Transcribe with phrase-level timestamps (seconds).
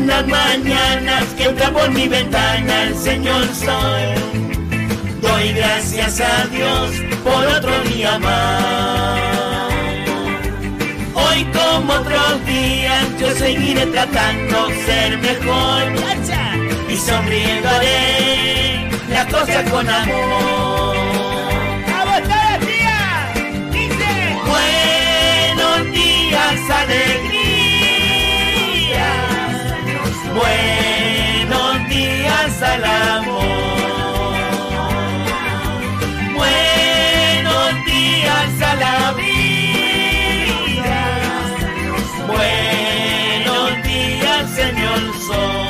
[0.00, 4.14] Todas las mañanas que entra por mi ventana el Señor Sol.
[5.20, 6.90] Doy gracias a Dios
[7.22, 9.20] por otro día más.
[11.14, 15.92] Hoy como otros días yo seguiré tratando ser mejor
[16.88, 20.96] y sonriendo haré las cosas con amor.
[23.70, 24.36] ¡Dice!
[24.46, 27.29] Buenos días, alegría.
[30.40, 33.44] Buenos días al amor.
[36.34, 41.02] Buenos días a la vida.
[42.26, 45.68] Buenos días, Señor Sol.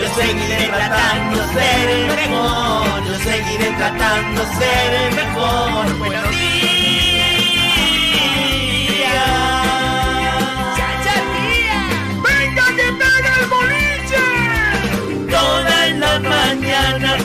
[0.00, 3.04] Yo seguiré tratando de ser el mejor.
[3.08, 5.98] Yo seguiré tratando de ser el mejor.
[5.98, 6.79] Buenos días.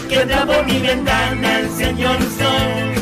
[0.10, 2.94] Que entra por mi ventana el Señor Sol.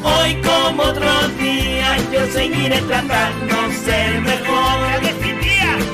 [0.04, 4.80] Hoy como otros días yo seguiré tratando de ser mejor.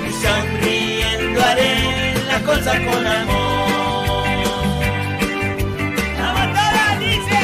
[0.07, 4.25] Y sonriendo haré las cosas con amor.
[6.19, 6.99] ¡Vamos todas!
[6.99, 7.39] ¡Dice!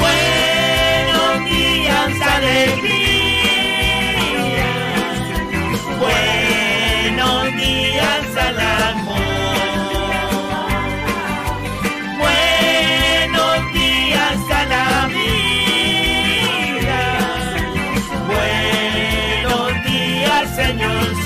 [0.00, 3.15] Buenos días, alegría.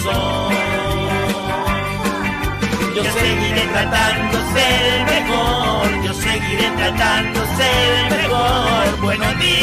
[0.03, 0.09] Yo
[3.05, 9.01] seguiré tratando ser mejor, yo seguiré tratando ser mejor.
[9.03, 9.61] Buenos días.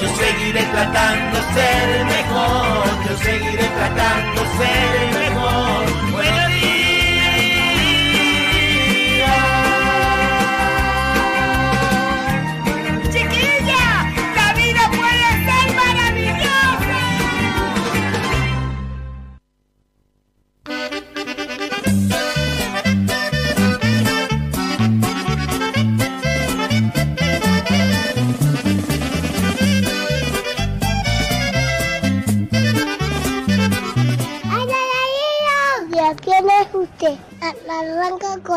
[0.00, 5.23] Yo seguiré tratando ser mejor, yo seguiré tratando ser mejor.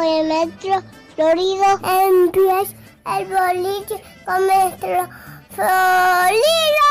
[0.07, 0.81] El metro
[1.15, 1.65] florido.
[1.83, 2.75] Empieza
[3.17, 5.09] el boliche con metro
[5.51, 6.87] florido.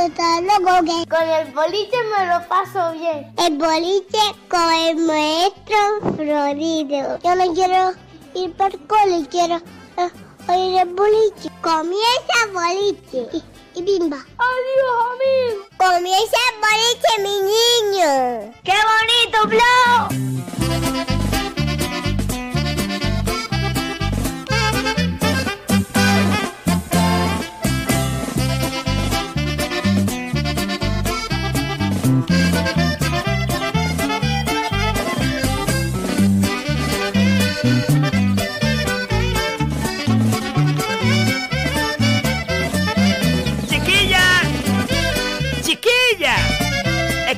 [0.00, 3.32] Loco que con el boliche me lo paso bien.
[3.36, 4.18] El boliche
[4.48, 5.78] con el maestro
[6.16, 7.18] florido.
[7.22, 7.92] Yo no quiero
[8.34, 10.10] ir por cole, quiero eh,
[10.48, 11.50] oír el boliche.
[11.60, 13.28] Comienza el boliche.
[13.32, 14.18] Y, y bimba.
[14.38, 15.66] Adiós, amigo.
[15.76, 18.52] Comienza el boliche, mi niño.
[18.64, 21.29] ¡Qué bonito, Flo!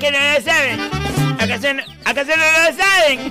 [0.03, 0.81] Que no lo saben.
[1.39, 3.31] ¿Acaso no, acaso no lo saben?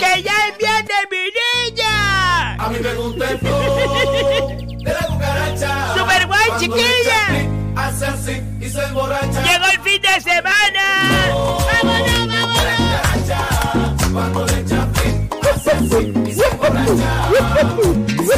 [0.00, 1.24] ¡Que ya es viernes, mi
[1.68, 2.54] niña!
[2.54, 4.48] A mí me gusta el flow
[4.78, 5.94] de la cucaracha.
[5.94, 6.80] ¡Super guay, chiquilla!
[6.80, 9.42] le echa clic, Hace así y se emborracha.
[9.42, 10.84] ¡Llegó el fin de semana!
[11.32, 12.24] ¡Vámonos, vámonos!
[12.24, 13.40] La cucaracha.
[14.10, 15.14] Cuando le echa clic,
[15.54, 16.94] hace así y se emborracha.
[18.26, 18.34] Se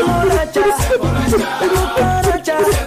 [0.00, 0.62] emborracha.
[0.78, 1.44] Se emborracha.
[1.44, 2.85] Se emborracha.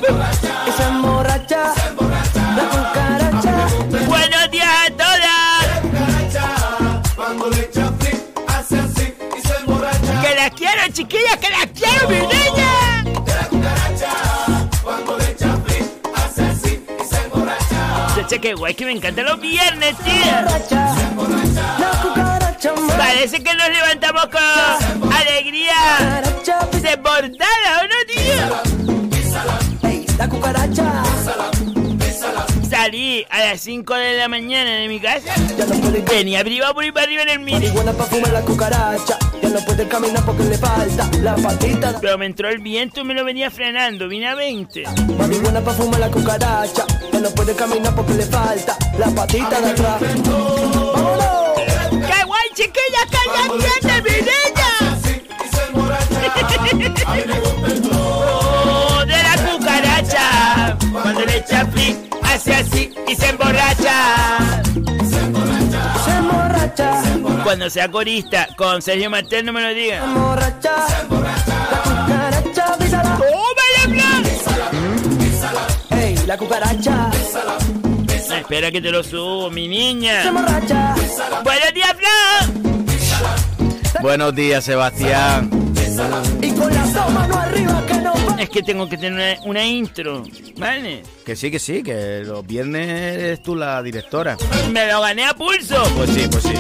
[18.40, 20.96] Qué guay que me encantan los viernes, más.
[22.98, 26.22] Parece que nos levantamos con alegría
[26.81, 28.48] desbordada, ¿o no, tío?
[30.18, 31.04] la cucaracha.
[32.81, 35.36] Salí a las 5 de la mañana de mi casa.
[35.58, 37.68] Ya no puede Venía arriba por ir para arriba en el mini.
[37.72, 39.18] Buena pa' fumar la cucaracha.
[39.44, 42.00] Ya no puede caminar porque le falta la patita.
[42.00, 44.08] Pero me entró el viento y me lo venía frenando.
[44.08, 44.84] Vine a 20.
[45.18, 46.86] Mami buena pa' fumar la cucaracha.
[47.12, 50.00] Ya no puede caminar porque le falta la patita de atrás.
[50.00, 51.50] ¡Vámonos!
[52.56, 54.70] cállate, mi niña!
[54.94, 56.58] así y se emborracha.
[56.58, 58.00] A mí me gusta el flow.
[58.00, 60.78] Oh, de la cucaracha.
[60.94, 64.62] Cuando le echa flick, hace así y se emborracha.
[66.04, 67.04] Se emborracha,
[67.44, 70.04] Cuando sea corista, con Sergio Martel no me lo diga.
[70.04, 70.72] emborracha.
[71.10, 73.18] La cucaracha, písala.
[73.18, 74.22] ¡Tómala,
[76.02, 77.10] Ey, la cucaracha.
[78.30, 80.24] No, espera que te lo subo, mi Se niña.
[80.24, 80.96] emborracha.
[81.44, 82.08] Buenos días, Flo.
[84.02, 85.50] Buenos días, Sebastián.
[86.42, 87.99] Y con las dos manos arriba que.
[88.39, 90.24] Es que tengo que tener una, intro,
[90.56, 91.03] ¿vale?
[91.25, 94.38] Que sí, que sí, que los viernes eres tú la directora.
[94.71, 95.83] Me lo gané a pulso.
[95.97, 96.53] Pues sí, pues sí.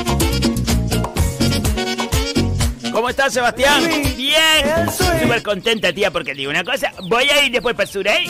[2.91, 3.81] ¿Cómo estás, Sebastián?
[4.17, 5.21] Bien, Eso es.
[5.21, 8.25] súper contenta, tía, porque digo una cosa, voy a ir después para Surey,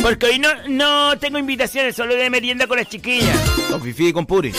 [0.00, 3.38] porque hoy no, no tengo invitaciones, solo de merienda con las chiquillas.
[3.68, 4.52] Con Fifi y con Puri.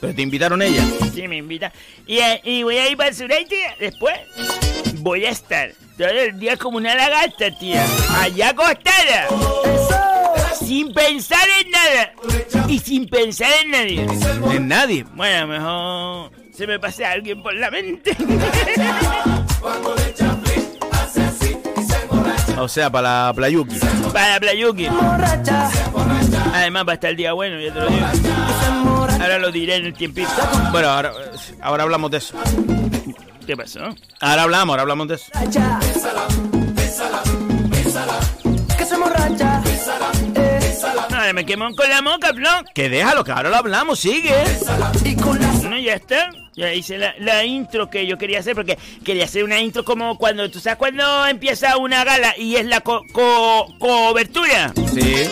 [0.00, 0.84] Pero te invitaron ellas.
[1.14, 1.72] Sí, me invita.
[2.06, 4.14] Y, eh, y voy a ir para Surey, tía, después
[4.98, 7.84] voy a estar todo el día como una lagarta, tía,
[8.20, 9.28] allá acostada,
[10.58, 12.12] sin pensar en nada
[12.68, 14.06] y sin pensar en nadie.
[14.52, 15.04] En nadie.
[15.14, 18.16] Bueno, a lo mejor se me pase alguien por la mente.
[22.58, 23.76] O sea, para la Playuki.
[24.12, 24.86] para Playuki.
[24.86, 25.70] Emborracha.
[26.54, 28.06] Además va a estar el día bueno, ya te lo digo.
[29.20, 30.30] Ahora lo diré en el tiempito.
[30.72, 31.12] Bueno, ahora,
[31.60, 32.34] ahora hablamos de eso.
[33.46, 33.80] ¿Qué pasó?
[34.20, 35.30] Ahora hablamos, ahora hablamos de eso.
[38.76, 39.62] Que se emborracha.
[40.34, 40.74] Eh,
[41.14, 42.50] Ahora me quemó con la moca, Flo.
[42.74, 44.34] Que déjalo, que ahora lo hablamos, sigue.
[45.04, 46.30] y con las No, ya está.
[46.54, 50.16] Ya hice la, la intro que yo quería hacer porque quería hacer una intro como
[50.16, 54.72] cuando, ¿tú sabes cuando empieza una gala y es la co- co- cobertura?
[54.94, 55.28] Sí.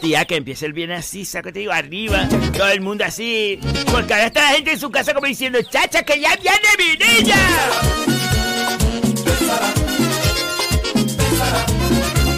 [0.00, 2.26] Tía, que empiece el bien así, saco te digo, arriba,
[2.56, 3.58] todo el mundo así.
[3.90, 7.22] Porque ahora está la gente en su casa como diciendo, chacha, que ya viene mi
[7.22, 7.36] niña.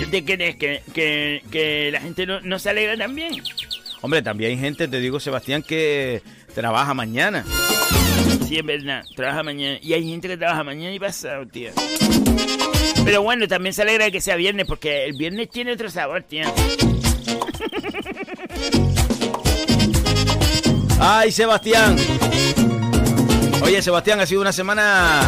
[0.00, 0.56] ¿Qué te crees?
[0.56, 3.43] ¿Que, que, que la gente no, no se alegra también?
[4.00, 6.23] Hombre, también hay gente, te digo, Sebastián, que
[6.55, 7.44] trabaja mañana.
[8.49, 9.79] Sí, es verdad, trabaja mañana.
[9.81, 11.73] Y hay gente que trabaja mañana y pasado, tía.
[13.05, 16.23] Pero bueno, también se alegra de que sea viernes, porque el viernes tiene otro sabor,
[16.23, 16.53] tía.
[21.00, 21.97] Ay, Sebastián.
[23.62, 25.23] Oye, Sebastián, ha sido una semana...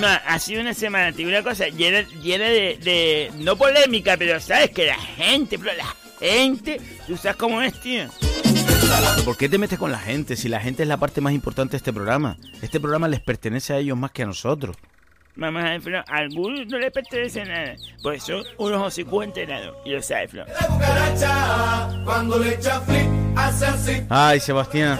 [0.00, 4.16] No, ha sido una semana, te digo una cosa, llena, llena de, de- No polémica,
[4.16, 5.86] pero sabes que la gente, pero la
[6.18, 6.80] gente.
[7.06, 8.08] ¿Tú sabes cómo es, tío?
[9.24, 11.72] ¿Por qué te metes con la gente si la gente es la parte más importante
[11.72, 12.36] de este programa?
[12.62, 14.76] Este programa les pertenece a ellos más que a nosotros.
[15.34, 17.74] Vamos a ver, algunos no les pertenece nada.
[18.02, 19.76] Por eso, unos hocicos enterados.
[19.84, 20.44] Y lo sabes, Flo.
[20.44, 22.02] La cucaracha.
[22.04, 24.02] Cuando le echa flick, hace así.
[24.10, 24.98] Ay, Sebastián.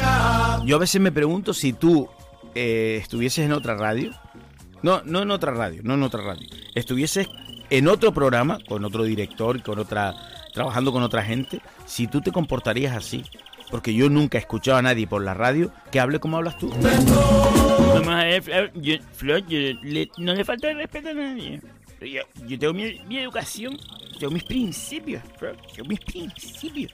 [0.65, 2.09] Yo a veces me pregunto si tú
[2.55, 4.11] eh, estuvieses en otra radio.
[4.83, 6.49] No, no en otra radio, no en otra radio.
[6.75, 7.29] Estuvieses
[7.69, 10.15] en otro programa, con otro director, y con otra,
[10.53, 13.25] trabajando con otra gente, si tú te comportarías así.
[13.71, 16.73] Porque yo nunca he escuchado a nadie por la radio que hable como hablas tú.
[17.93, 21.61] Vamos a ver, Flo, yo, Flo, yo le- no le falta el respeto a nadie.
[22.01, 23.79] Yo, yo tengo mi, mi educación,
[24.19, 26.91] tengo mis principios, Flo, tengo mis principios.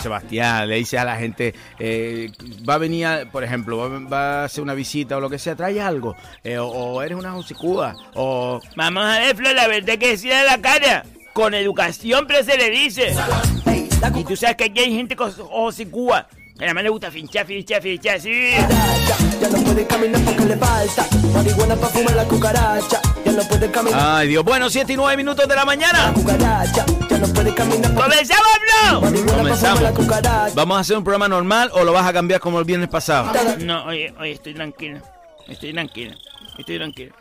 [0.00, 2.30] Sebastián, le dice a la gente, eh,
[2.68, 5.38] va a venir, a- por ejemplo, va, va a hacer una visita o lo que
[5.38, 6.14] sea, trae algo.
[6.44, 10.32] eh, o, o eres una hocicúa, o Vamos a ver, Flo, la verdad que decir
[10.32, 11.04] a la cara.
[11.32, 13.12] Con educación, pero se le dice.
[14.14, 16.28] Y tú sabes que aquí hay gente con ojos y Cuba.
[16.56, 18.52] Que nada más le gusta finchar, finchar, finchar, sí.
[19.40, 21.06] Ya no puede caminar porque le falta.
[21.34, 23.00] Marihuana para fumar la cucaracha.
[23.24, 24.00] Ya no puede caminar.
[24.00, 24.44] Ay, Dios.
[24.44, 26.12] Bueno, 7 y 9 minutos de la mañana.
[26.14, 26.86] Cucaracha.
[27.10, 28.46] Ya no puede caminar ¡Comenzamos,
[28.92, 30.54] para Comenzamos.
[30.54, 33.32] ¿Vamos a hacer un programa normal o lo vas a cambiar como el viernes pasado?
[33.58, 35.00] No, oye, oye, estoy tranquilo.
[35.48, 36.14] Estoy tranquilo.
[36.56, 37.14] Estoy tranquilo.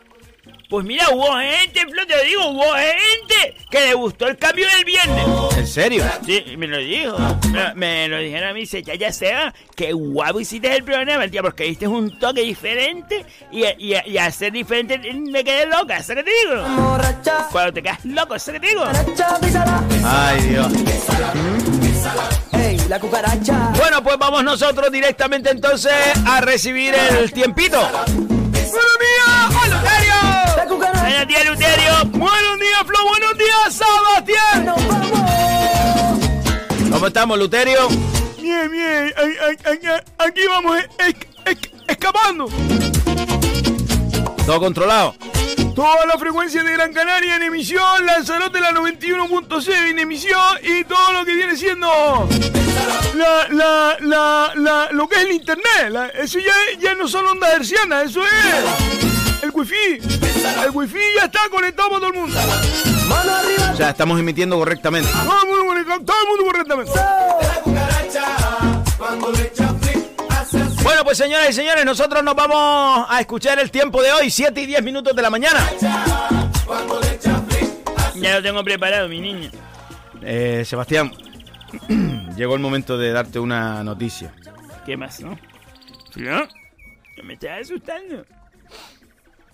[0.73, 4.65] Pues mira, hubo gente, Flo, te lo digo, hubo gente que le gustó el cambio
[4.75, 5.23] del viernes.
[5.55, 6.03] ¿En serio?
[6.25, 7.15] Sí, me lo dijo.
[7.51, 11.27] Me, me lo dijeron a mí, dice, ya, ya sea, qué guapo hiciste el programa,
[11.27, 16.23] tía, porque diste un toque diferente y, y, y ser diferente me quedé loca, ¿sabes
[16.23, 16.65] qué te digo?
[17.51, 18.83] Cuando te quedas loco, ¿sabes qué te digo?
[20.03, 20.73] Ay, Dios.
[22.51, 23.69] Ey, la cucaracha.
[23.77, 25.93] Bueno, pues vamos nosotros directamente entonces
[26.25, 27.79] a recibir el tiempito.
[28.73, 30.17] ¡Buenos días, Luterio!
[30.99, 31.93] Buenos días, Luterio.
[32.05, 32.97] ¡Buenos días, Flo!
[33.07, 34.59] ¡Buenos días, Sebastián!
[36.91, 37.87] ¿Cómo estamos, Luterio?
[38.41, 39.13] Bien, bien,
[40.17, 40.79] aquí vamos
[41.87, 42.49] escapando.
[44.45, 45.15] ¿Todo controlado?
[45.75, 51.13] Toda la frecuencia de Gran Canaria en emisión, Lanzarote la 91.6 en emisión y todo
[51.13, 52.27] lo que viene siendo
[53.15, 55.89] la, la, la, la, lo que es el internet.
[55.89, 59.99] la- eso ya, ya no son ondas hercianas, eso es el wifi.
[60.63, 62.39] El wifi ya está conectado para todo el mundo.
[63.73, 65.09] O sea, estamos emitiendo correctamente.
[65.11, 66.91] Todo el mundo, conectado, todo el mundo correctamente.
[70.83, 74.61] Bueno, pues señoras y señores, nosotros nos vamos a escuchar el tiempo de hoy, 7
[74.61, 75.65] y 10 minutos de la mañana.
[78.15, 79.49] Ya lo tengo preparado, mi niño.
[80.21, 81.11] Eh, Sebastián,
[82.35, 84.33] llegó el momento de darte una noticia.
[84.85, 85.39] ¿Qué más, no?
[86.11, 86.47] ¿Flo?
[87.17, 88.25] No me estás asustando.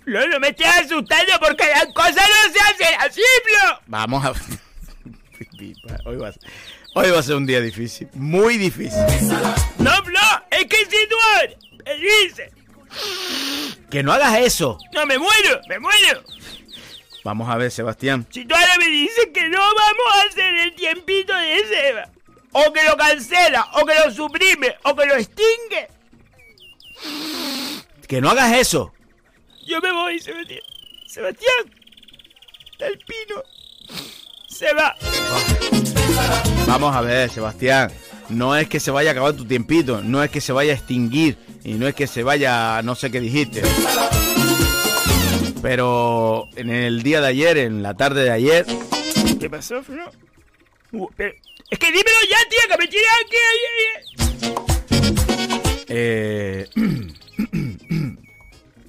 [0.03, 3.79] Flo, no me estás asustando porque las cosas no se hacen así, Flo.
[3.85, 4.33] Vamos a...
[6.05, 6.41] hoy, va a ser,
[6.95, 8.99] hoy va a ser un día difícil, muy difícil.
[9.77, 10.19] No, Flo,
[10.51, 10.97] es que si
[11.85, 12.51] me dices,
[13.89, 14.77] Que no hagas eso.
[14.93, 16.23] no, me muero, me muero.
[17.23, 18.25] Vamos a ver, Sebastián.
[18.31, 22.09] Si tú ahora me dices que no vamos a hacer el tiempito de Seba,
[22.53, 25.87] o que lo cancela, o que lo suprime, o que lo extingue,
[28.07, 28.93] Que no hagas eso.
[29.65, 30.61] yo me voy, Sebastián.
[31.07, 31.73] Sebastián,
[32.79, 33.43] el pino
[34.47, 34.95] se va.
[36.67, 37.91] Vamos a ver, Sebastián.
[38.29, 40.75] No es que se vaya a acabar tu tiempito, no es que se vaya a
[40.75, 43.63] extinguir y no es que se vaya, no sé qué dijiste.
[45.61, 48.65] Pero en el día de ayer, en la tarde de ayer,
[49.39, 50.03] ¿Qué pasó, Flo?
[50.91, 51.33] Uh, pero-
[51.69, 53.37] es que dímelo ya, tío, que me tiré aquí.
[55.87, 56.67] eh,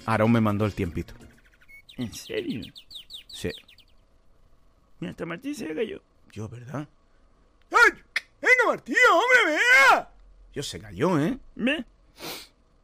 [0.05, 1.13] Aarón me mandó el tiempito.
[1.97, 2.61] ¿En serio?
[3.27, 3.49] Sí,
[4.99, 6.01] Mira, hasta Martín se cayó.
[6.31, 6.87] yo, ¿verdad?
[7.71, 7.91] ¡Ay!
[8.41, 9.55] ¡Venga, Martín, hombre,
[9.91, 10.09] vea!
[10.53, 11.37] Yo se cayó, ¿eh?
[11.55, 11.85] ¿Ves?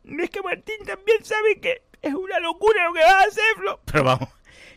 [0.03, 3.79] ¿Ves que Martín también sabe que es una locura lo que vas a hacer, Flo?
[3.85, 4.29] Pero vamos,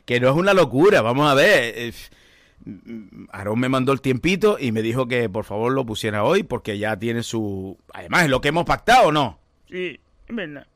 [0.04, 1.74] que no es una locura, vamos a ver.
[1.76, 1.92] eh,
[3.30, 6.78] Aarón me mandó el tiempito y me dijo que por favor lo pusiera hoy porque
[6.78, 7.78] ya tiene su...
[7.92, 9.38] Además, es lo que hemos pactado, ¿no?
[9.68, 10.66] Sí, es verdad.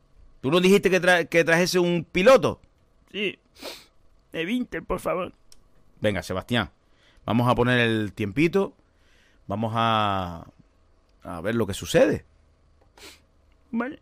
[0.41, 2.61] ¿Tú no dijiste que, tra- que trajese un piloto?
[3.13, 3.39] Sí.
[4.33, 5.33] De Winter, por favor.
[6.01, 6.71] Venga, Sebastián,
[7.25, 8.75] vamos a poner el tiempito,
[9.47, 10.47] vamos a,
[11.23, 12.25] a ver lo que sucede.
[13.71, 14.01] ¿Vale?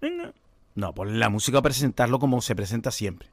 [0.00, 0.32] Venga.
[0.74, 3.28] No, ponle la música a presentarlo como se presenta siempre.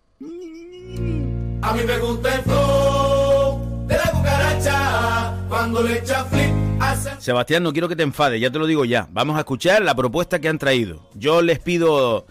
[1.63, 6.51] A mí me gusta el flow de la cucaracha, cuando le echa flip.
[7.19, 9.07] Sebastián, no quiero que te enfades, ya te lo digo ya.
[9.11, 11.07] Vamos a escuchar la propuesta que han traído.
[11.13, 12.25] Yo les pido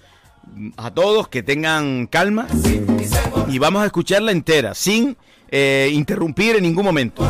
[0.76, 2.49] a todos que tengan calma
[3.49, 5.16] y vamos a escucharla entera, sin
[5.50, 7.23] eh, interrumpir en ningún momento.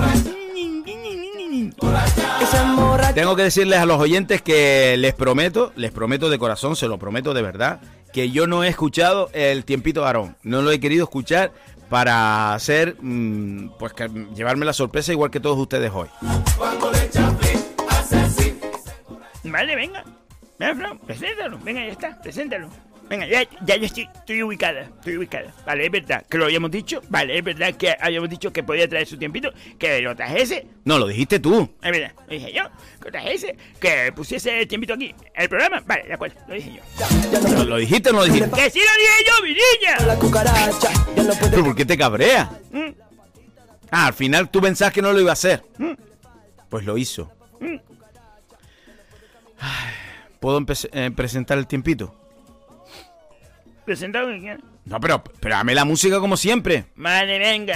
[3.14, 6.98] Tengo que decirles a los oyentes que les prometo, les prometo de corazón, se lo
[6.98, 7.80] prometo de verdad,
[8.12, 10.36] que yo no he escuchado el tiempito de Aarón.
[10.42, 11.52] No lo he querido escuchar
[11.88, 16.08] para hacer, mm, pues que, llevarme la sorpresa igual que todos ustedes hoy.
[19.44, 20.04] Vale, venga.
[20.58, 21.58] Venga, Flo, preséntalo.
[21.64, 22.68] Venga, ya está, preséntalo.
[23.10, 25.52] Venga, ya, ya yo estoy, estoy ubicada, estoy ubicada.
[25.66, 27.02] Vale, es verdad que lo habíamos dicho.
[27.08, 30.68] Vale, es verdad que habíamos dicho que podía traer su tiempito, que lo trajese.
[30.84, 31.68] No, lo dijiste tú.
[31.82, 32.62] Es verdad, lo dije yo,
[33.00, 35.12] que lo trajese, que pusiese el tiempito aquí.
[35.34, 35.82] ¿El programa?
[35.84, 37.52] Vale, de acuerdo, lo dije yo.
[37.56, 38.48] ¿Lo, lo dijiste o no lo dijiste?
[38.50, 40.06] ¡Que sí lo dije yo, mi niña!
[40.06, 40.88] La cucaracha.
[41.16, 41.50] Ya no puede.
[41.50, 42.48] ¿Pero por qué te cabrea?
[42.70, 42.90] Mm,
[43.90, 45.64] Ah, al final tú pensás que no lo iba a hacer.
[46.68, 47.32] Pues lo hizo.
[49.58, 49.92] Ay,
[50.38, 52.14] ¿Puedo eh, presentar el tiempito?
[53.84, 54.28] Presentado.
[54.84, 56.86] No, pero, pero dame la música como siempre.
[56.96, 57.74] Vale, venga.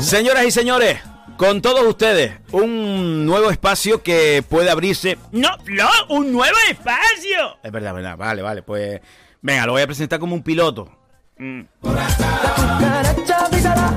[0.00, 1.00] Señoras y señores,
[1.36, 5.18] con todos ustedes, un nuevo espacio que puede abrirse.
[5.32, 7.58] No, no, un nuevo espacio.
[7.62, 9.00] Es verdad, verdad, vale, vale, pues.
[9.40, 10.90] Venga, lo voy a presentar como un piloto.
[11.38, 11.62] Mm.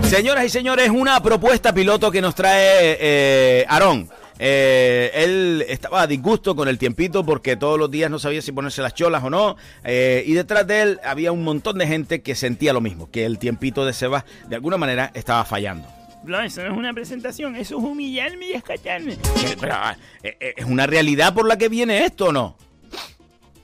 [0.03, 4.09] Señoras y señores, una propuesta piloto que nos trae eh, Aarón.
[4.43, 8.51] Eh, él estaba a disgusto con el tiempito porque todos los días no sabía si
[8.51, 9.55] ponerse las cholas o no.
[9.83, 13.23] eh, y detrás de él había un montón de gente que sentía lo mismo, que
[13.25, 15.87] el tiempito de Sebas de alguna manera estaba fallando.
[16.23, 19.13] No, eso no es una presentación, eso es humillarme y escacharme.
[19.13, 22.57] Eh, Pero, ah, ¿Es una realidad por la que viene esto o no?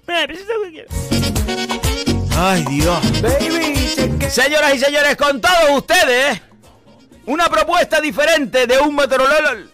[0.06, 2.28] Venga, presenta lo que quieras.
[2.38, 3.00] Ay, Dios.
[3.22, 4.30] Baby.
[4.30, 6.40] Señoras y señores, con todos ustedes,
[7.26, 9.72] una propuesta diferente de un meteorólogo.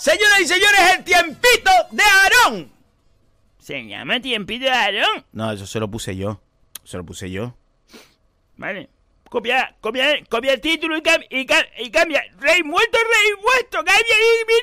[0.00, 2.72] Señoras y señores, el tiempito de Aarón.
[3.58, 5.24] Se llama Tiempito de Aarón.
[5.32, 6.40] No, eso se lo puse yo.
[6.84, 7.54] Se lo puse yo.
[8.56, 8.88] Vale.
[9.28, 12.22] Copia, copia, copia el título y, cam- y, cam- y cambia.
[12.38, 14.16] Rey muerto, rey muerto, cambia
[14.48, 14.54] mi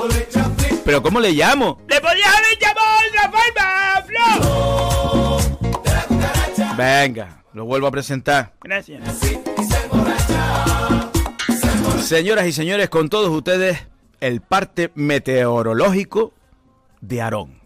[0.00, 0.80] nombre.
[0.84, 1.80] ¿Pero cómo le llamo?
[1.88, 4.02] Le podías haber llamado de otra forma,
[6.66, 6.74] Flo.
[6.76, 8.52] Venga, lo vuelvo a presentar.
[8.62, 9.00] Gracias.
[12.02, 13.78] Señoras y señores, con todos ustedes,
[14.24, 16.32] el parte meteorológico
[17.02, 17.60] de Aarón.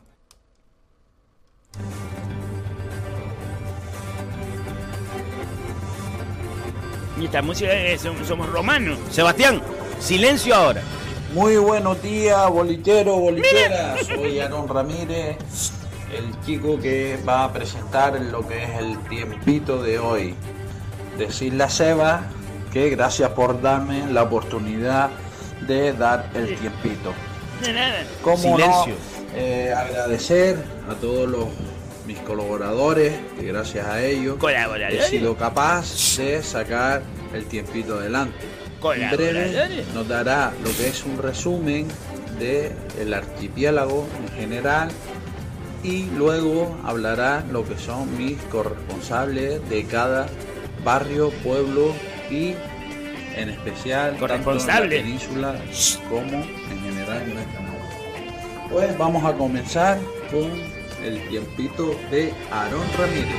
[7.20, 8.98] Y esta música es, som- somos romanos.
[9.10, 9.60] Sebastián,
[9.98, 10.82] silencio ahora.
[11.34, 13.96] Muy buenos días, bolillero, bolillera.
[14.04, 15.36] Soy Aaron Ramírez,
[16.16, 20.34] el chico que va a presentar lo que es el tiempito de hoy.
[21.18, 22.22] Decirle a Seba
[22.72, 25.10] que gracias por darme la oportunidad
[25.66, 27.12] de dar el tiempito.
[27.62, 28.04] De nada.
[28.22, 28.94] Como Silencio.
[28.94, 30.56] no, eh, agradecer
[30.88, 31.48] a todos los
[32.08, 34.38] mis colaboradores, que gracias a ellos
[34.90, 37.02] he sido capaz de sacar
[37.34, 38.46] el tiempito adelante.
[38.94, 41.86] En breve nos dará lo que es un resumen
[42.38, 44.88] del archipiélago en general
[45.82, 50.28] y luego hablará lo que son mis corresponsables de cada
[50.84, 51.92] barrio, pueblo
[52.30, 52.54] y
[53.38, 55.00] en especial tanto en la Corresponsable.
[55.00, 55.54] península
[56.08, 58.68] como en general en nuestra nación.
[58.70, 59.98] Pues vamos a comenzar
[60.30, 60.50] con
[61.02, 63.36] el tiempito de Aarón Ramírez.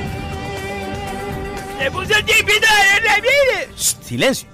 [1.78, 3.76] ¡Le puso el tipito de Ramírez!
[3.76, 4.48] Silencio.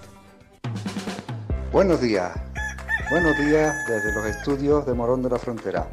[1.72, 2.32] Buenos días,
[3.10, 5.86] buenos días desde los estudios de Morón de la Frontera.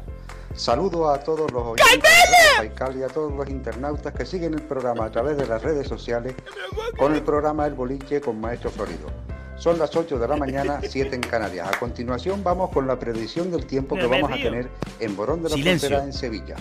[0.54, 2.10] Saludo a todos los oyentes
[2.96, 6.34] y a todos los internautas que siguen el programa a través de las redes sociales
[6.96, 9.23] con el programa El Boliche con Maestro Florido.
[9.56, 11.68] Son las 8 de la mañana, 7 en Canarias.
[11.72, 14.68] A continuación vamos con la predicción del tiempo que No vamos a tener
[15.00, 15.88] en Morón de la Silencio.
[15.88, 16.56] Frontera en Sevilla.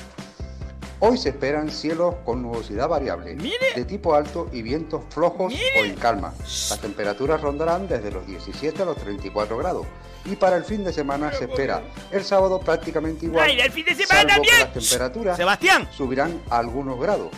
[0.99, 3.73] Hoy se esperan cielos con nubosidad variable, Mire.
[3.75, 5.81] de tipo alto y vientos flojos Mire.
[5.81, 6.33] o en calma.
[6.39, 9.85] Las temperaturas rondarán desde los 17 a los 34 grados.
[10.23, 11.81] Y para el fin de semana se espera
[12.11, 13.49] el sábado prácticamente igual.
[13.49, 14.59] ¡Ay, el fin de semana salvo que también!
[14.59, 15.89] las temperaturas Sebastián.
[15.91, 17.29] subirán a algunos grados.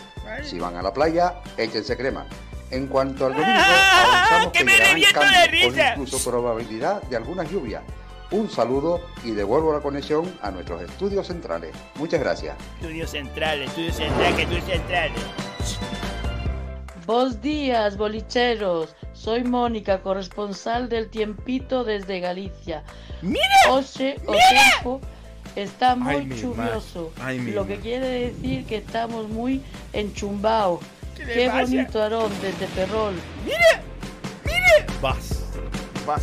[0.44, 2.26] Si van a la playa, échense crema.
[2.70, 4.26] En cuanto al domingo, ¡Ah!
[4.28, 4.64] avanzamos ¡Que que
[5.12, 7.82] cambios, con incluso probabilidad de algunas lluvias.
[8.32, 11.70] Un saludo y devuelvo la conexión a nuestros estudios centrales.
[11.94, 12.56] Muchas gracias.
[12.80, 15.10] Estudio central, estudio central, que estudio central.
[17.06, 18.96] Buenos días, bolicheros.
[19.12, 22.82] Soy Mónica, corresponsal del Tiempito desde Galicia.
[23.22, 23.44] ¡Mira!
[23.70, 25.00] Oxe, o tiempo
[25.54, 26.26] está muy Ay,
[26.56, 26.70] ma-
[27.24, 30.80] ay, lo que quiere decir que estamos muy enchumbados.
[31.16, 31.60] ¿Qué le Qué pasa?
[31.62, 33.14] bonito, Aarón, desde Ferrol.
[35.00, 35.40] Vas.
[36.06, 36.22] Vas.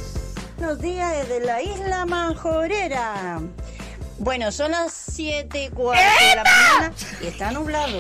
[0.58, 3.40] Buenos días desde la isla Manjorera.
[4.20, 8.00] Bueno, son las 7 y cuarto de la mañana y está nublado.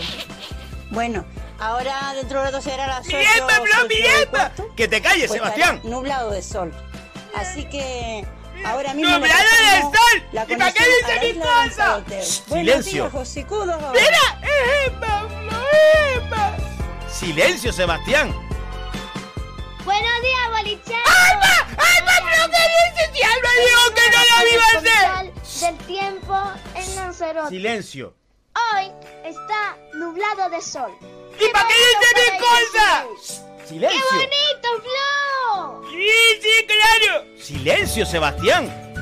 [0.91, 1.25] Bueno,
[1.60, 4.51] ahora dentro de rato será las 8, ¡Mi yepa, bro, mi yepa!
[4.75, 5.82] Que te calles, pues Sebastián.
[5.84, 6.71] nublado de sol.
[7.36, 8.25] Así que
[8.65, 9.12] ahora mismo...
[9.12, 10.23] ¡Nublado de sol!
[10.32, 11.39] La ¿Y para qué dice mi?
[11.39, 12.21] Lanzarote.
[12.21, 13.03] Shh, silencio.
[13.03, 13.91] días, Josicudo.
[13.93, 14.47] ¡Mira!
[14.88, 15.27] ¡Epa,
[16.15, 16.58] Epa!
[17.13, 18.34] Silencio, Sebastián.
[19.86, 21.10] Buenos días, bolicheros.
[21.32, 21.56] ¡Alba!
[21.69, 25.34] ¡Alba, pero qué dice si Alba dijo que no lo iba a hacer!
[25.62, 26.36] Del tiempo
[26.76, 27.49] en Lanzarote.
[27.49, 28.13] Silencio.
[28.56, 28.91] Hoy
[29.23, 30.91] está nublado de sol.
[31.39, 33.06] ¿Y para qué dice mi cosa?
[33.60, 34.02] ¡Qué Silencio.
[34.12, 35.82] bonito, Flo!
[35.91, 37.26] ¡Sí, sí, claro!
[37.39, 38.93] Silencio, Sebastián.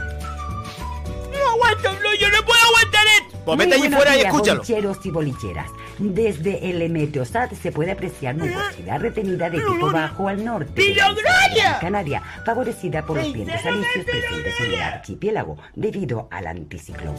[1.32, 3.38] No aguanto, Flo, yo no puedo aguantar esto.
[3.46, 4.60] Pues vete allí fuera y escúchalo.
[4.60, 5.72] Bolicheros y bolicheras.
[6.02, 11.78] Desde el Meteosat se puede apreciar nubosidad retenida de tipo bajo al norte de la
[11.80, 17.16] Canaria, favorecida por los ¡Ay, vientos alisios presentes en el archipiélago debido al anticiclón.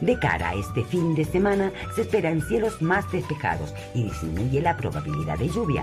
[0.00, 4.74] De cara a este fin de semana se esperan cielos más despejados y disminuye la
[4.74, 5.82] probabilidad de lluvia.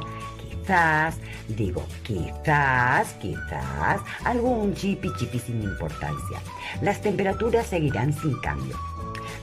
[0.49, 6.39] Quizás, digo, quizás, quizás, algún chipi chipi sin importancia.
[6.81, 8.75] Las temperaturas seguirán sin cambio.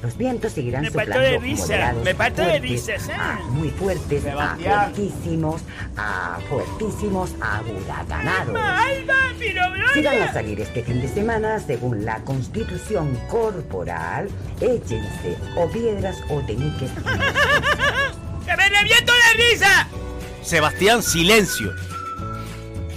[0.02, 3.12] Los vientos seguirán Me parto soplando de risa, moderados me parto de fuertes, risas, ¿eh?
[3.12, 4.92] a muy fuertes, a Sebastián.
[4.94, 5.60] fuertísimos,
[5.96, 8.56] a fuertísimos, a huracanados.
[8.56, 9.62] ¡Alba, pero
[9.94, 10.32] Si van a Gloria!
[10.32, 14.28] salir este fin de semana, según la constitución corporal,
[14.60, 16.90] échense o piedras o teniques.
[18.44, 19.86] ¡Que me reviento de risa!
[20.42, 21.72] Sebastián, silencio.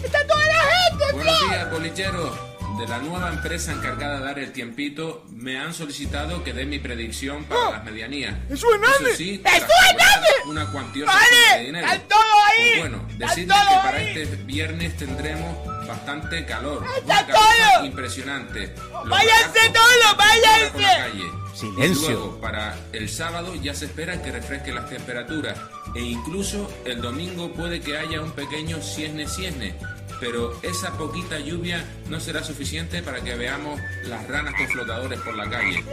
[0.03, 2.31] ¡Está toda la gente, Buenos días, bolicheros.
[2.77, 6.77] De la nueva empresa encargada de dar el tiempito, me han solicitado que dé mi
[6.79, 8.35] predicción para las medianías.
[8.49, 9.07] ¡Eso es enorme!
[9.09, 9.65] Eso sí, ¡Eso
[9.97, 10.45] tras es!
[10.45, 11.59] Una cuantiosa ¡Vale!
[11.59, 11.87] de dinero.
[11.87, 12.65] ¡Están todos ahí!
[12.67, 14.07] Pues bueno, ¡Están decirles que para ahí!
[14.17, 16.85] este viernes tendremos bastante calor.
[16.97, 17.41] ¡Están Una calor
[17.73, 17.85] todos!
[17.85, 18.75] impresionante.
[18.91, 20.97] Los ¡Váyanse todos, váyanse!
[20.97, 21.31] calle.
[21.55, 22.09] Silencio.
[22.09, 25.57] Y luego, para el sábado ya se espera que refresque las temperaturas
[25.95, 29.73] e incluso el domingo puede que haya un pequeño ciesne-ciesne,
[30.19, 35.35] pero esa poquita lluvia no será suficiente para que veamos las ranas con flotadores por
[35.35, 35.77] la calle.
[35.77, 35.85] Así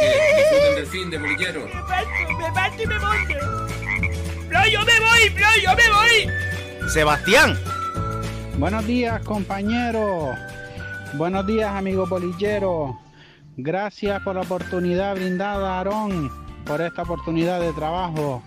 [0.00, 1.66] que disfruten del fin de bolillero.
[1.66, 3.68] Me parto, me parto y me monto.
[4.48, 6.88] ¡Flo, yo me voy, Flo, yo me voy!
[6.88, 7.58] Sebastián.
[8.58, 10.36] Buenos días, compañeros.
[11.14, 12.98] Buenos días, amigo bolillero.
[13.56, 16.30] Gracias por la oportunidad brindada, Aarón,
[16.64, 18.42] por esta oportunidad de trabajo.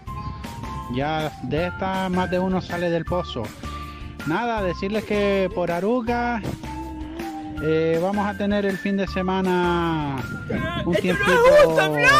[0.95, 3.43] Ya de esta más de uno sale del pozo.
[4.25, 6.41] Nada, decirles que por Aruca
[7.61, 10.17] eh, vamos a tener el fin de semana
[10.85, 11.75] un tiempito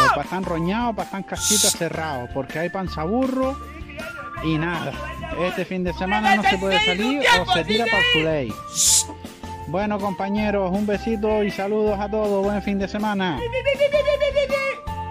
[0.09, 3.57] para estar roñado, para estar casita cerrado, porque hay panzaburro
[4.43, 4.91] y nada.
[5.45, 8.53] Este fin de semana no se puede salir o se tira para su ley.
[9.67, 12.43] Bueno compañeros, un besito y saludos a todos.
[12.43, 13.39] Buen fin de semana.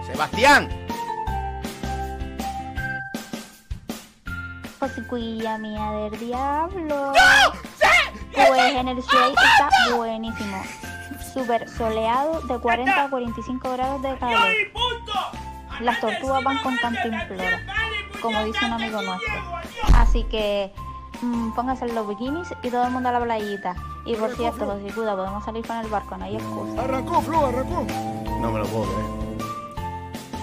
[0.05, 0.82] Sebastián.
[4.83, 7.13] Josicuilla mía del diablo.
[8.33, 10.61] Pues en el cielo está buenísimo.
[11.33, 14.49] Súper soleado de 40 a 45 grados de calor.
[15.79, 17.61] Las tortugas van con cantimplora,
[18.21, 19.33] como dice un amigo nuestro.
[19.95, 20.73] Así que
[21.21, 23.75] mm, pónganse los bikinis y todo el mundo a la playita.
[24.05, 26.81] Y por cierto, los Josicuda, podemos salir con el barco, no hay excusa.
[26.81, 27.85] Arrancó, Flo, arrancó.
[28.41, 29.32] No me lo puedo creer.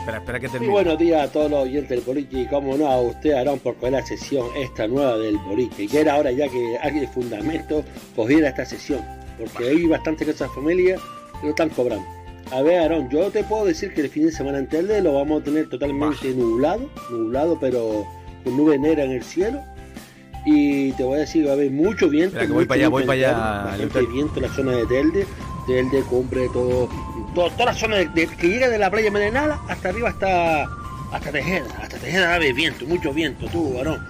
[0.01, 0.73] Espera, espera que Muy termine.
[0.73, 3.93] buenos días a todos los oyentes del y como no a usted, Aarón, por coger
[3.93, 5.39] la sesión esta nueva del.
[5.77, 7.85] Y que era hora ya que alguien de fundamento
[8.17, 9.01] cogiera esta sesión.
[9.39, 11.01] Porque hay bastante que esas familias
[11.41, 12.07] que no están cobrando.
[12.51, 15.15] A ver, Aarón, yo te puedo decir que el fin de semana en Telde lo
[15.15, 18.07] vamos a tener totalmente nublado, nublado, pero
[18.43, 19.61] con nube negra en el cielo.
[20.47, 22.37] Y te voy a decir, va a haber mucho viento.
[22.37, 23.33] Espera, que voy para allá, voy para allá,
[23.67, 25.27] bastante viento en la zona de Telde.
[25.67, 26.89] Telde, Cumbre, todo,
[27.35, 30.65] todo- toda la zona de, de- que llega de la playa Merenala hasta arriba hasta,
[31.13, 31.67] hasta Tejeda.
[31.83, 34.07] Hasta Tejeda va a haber viento, mucho viento, tú, varón.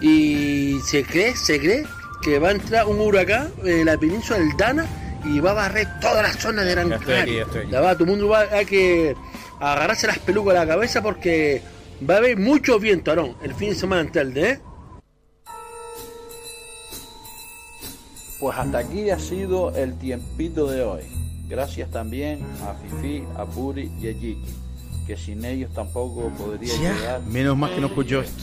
[0.00, 1.84] Y se cree, se cree
[2.22, 4.86] que va a entrar un huracán en la península del Dana
[5.24, 7.46] y va a barrer toda la zona de Gran Canaria.
[7.70, 9.14] La va, todo el mundo va a que
[9.60, 11.62] agarrarse las pelucas a la cabeza porque
[12.08, 14.60] va a haber mucho viento, Aarón, el fin de semana en Telde, ¿eh?
[18.40, 21.02] Pues hasta aquí ha sido el tiempito de hoy.
[21.48, 24.44] Gracias también a Fifi, a Puri y a Gigi,
[25.06, 27.22] que sin ellos tampoco podría Ya, llegar.
[27.22, 28.42] menos mal que no escuchó esto.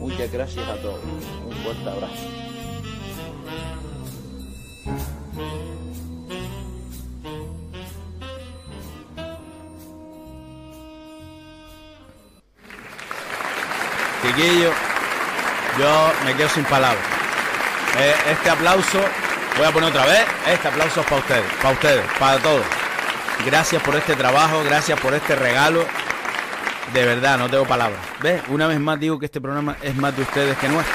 [0.00, 1.00] Muchas gracias a todos.
[1.46, 2.26] Un fuerte abrazo.
[14.22, 14.72] Chiquillo,
[15.78, 17.04] yo me quedo sin palabras.
[17.98, 19.00] Eh, este aplauso,
[19.58, 22.64] voy a poner otra vez, este aplauso para ustedes, para ustedes, para todos.
[23.44, 25.84] Gracias por este trabajo, gracias por este regalo.
[26.94, 28.00] De verdad, no tengo palabras.
[28.22, 28.40] ¿Ves?
[28.48, 30.94] Una vez más digo que este programa es más de ustedes que nuestro.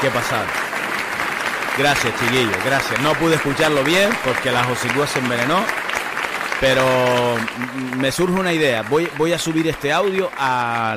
[0.00, 0.46] Qué pasada.
[1.76, 3.00] Gracias, chiquillos, gracias.
[3.00, 5.62] No pude escucharlo bien porque la Josicúa se envenenó.
[6.60, 6.84] Pero
[7.96, 8.82] me surge una idea.
[8.82, 10.96] Voy, a subir este audio a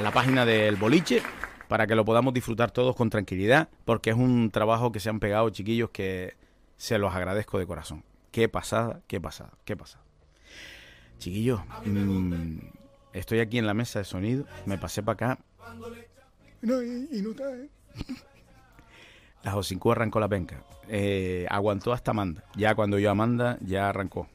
[0.00, 1.22] la página del boliche
[1.68, 5.20] para que lo podamos disfrutar todos con tranquilidad, porque es un trabajo que se han
[5.20, 6.34] pegado, chiquillos, que
[6.76, 8.04] se los agradezco de corazón.
[8.32, 10.04] Qué pasada, qué pasada, qué pasada.
[11.18, 12.58] Chiquillos, mm,
[13.12, 15.38] estoy aquí en la mesa de sonido, me pasé para acá,
[16.62, 17.68] No, y, y no está, ¿eh?
[19.42, 20.62] la Josincú arrancó la penca.
[20.88, 22.44] Eh, aguantó hasta Amanda.
[22.56, 24.28] Ya cuando yo Amanda, ya arrancó.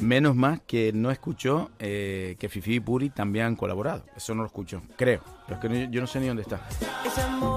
[0.00, 4.04] Menos más que no escuchó eh, que Fifi y Puri también han colaborado.
[4.16, 5.22] Eso no lo escuchó, creo.
[5.46, 6.60] Pero es que no- yo no sé ni dónde está.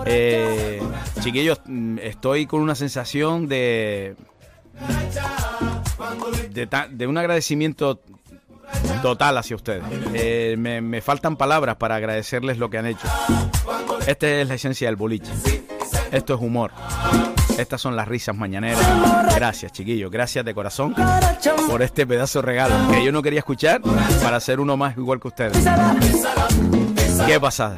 [0.05, 0.81] Eh,
[1.21, 4.15] chiquillos, mm, estoy con una sensación de.
[6.51, 7.99] De, ta- de un agradecimiento
[9.01, 9.83] total hacia ustedes.
[10.13, 13.07] Eh, me, me faltan palabras para agradecerles lo que han hecho.
[14.05, 15.31] Esta es la esencia del boliche.
[16.11, 16.71] Esto es humor.
[17.57, 18.79] Estas son las risas mañaneras.
[19.35, 20.11] Gracias, chiquillos.
[20.11, 20.93] Gracias de corazón
[21.67, 23.81] por este pedazo de regalo que yo no quería escuchar
[24.21, 25.57] para ser uno más igual que ustedes.
[27.25, 27.75] Qué pasada.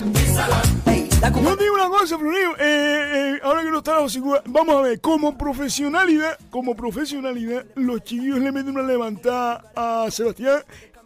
[1.43, 4.02] Yo digo una cosa, Florio, eh, eh, ahora que no está la
[4.45, 10.62] vamos a ver, como profesionalidad, como profesionalidad, los chiquillos le meten una levantada a Sebastián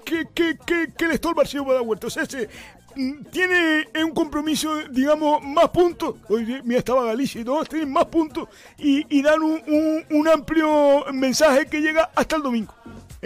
[0.06, 2.08] que, que, que, que le estorba el para dar vuelta.
[2.08, 2.48] O sea, se,
[2.96, 6.16] mm, tiene un compromiso, digamos, más puntos.
[6.30, 10.28] Oye, mira, estaba Galicia y todos tienen más puntos y, y dan un, un- un
[10.28, 12.74] amplio mensaje que llega hasta el domingo.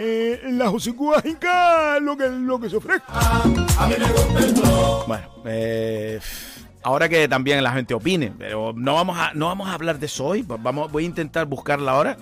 [0.00, 3.12] Eh, la Josicúa Inca, lo que, lo que se ofrezca.
[5.08, 6.20] Bueno, eh,
[6.84, 10.06] ahora que también la gente opine, pero no vamos a, no vamos a hablar de
[10.06, 10.44] eso hoy.
[10.46, 12.16] Vamos, voy a intentar buscarla ahora.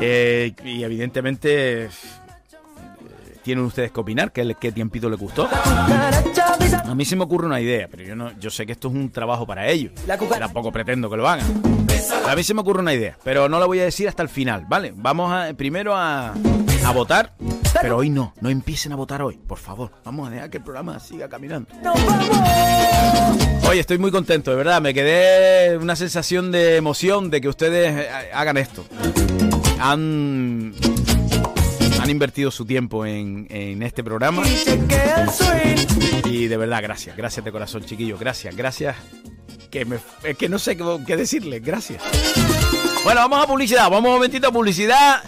[0.00, 1.90] Eh, y evidentemente eh,
[3.44, 5.48] tienen ustedes que opinar qué, qué tiempito les gustó.
[5.48, 8.94] A mí se me ocurre una idea, pero yo no, yo sé que esto es
[8.94, 9.92] un trabajo para ellos.
[10.40, 11.85] Tampoco pretendo que lo hagan.
[12.26, 14.28] A mí se me ocurre una idea, pero no la voy a decir hasta el
[14.28, 14.92] final, ¿vale?
[14.96, 16.34] Vamos a, primero a,
[16.84, 17.34] a votar,
[17.80, 19.92] pero hoy no, no empiecen a votar hoy, por favor.
[20.04, 21.68] Vamos a dejar que el programa siga caminando.
[23.68, 24.80] Oye, estoy muy contento, de verdad.
[24.80, 28.84] Me quedé una sensación de emoción de que ustedes eh, hagan esto.
[29.78, 30.74] han,
[32.00, 34.42] han invertido su tiempo en, en este programa.
[36.24, 38.96] Y de verdad, gracias, gracias de corazón, chiquillos, gracias, gracias.
[39.76, 40.74] Que, me, es que no sé
[41.06, 42.02] qué, decirles, gracias.
[43.04, 45.22] Bueno, vamos a publicidad, vamos un momentito a publicidad.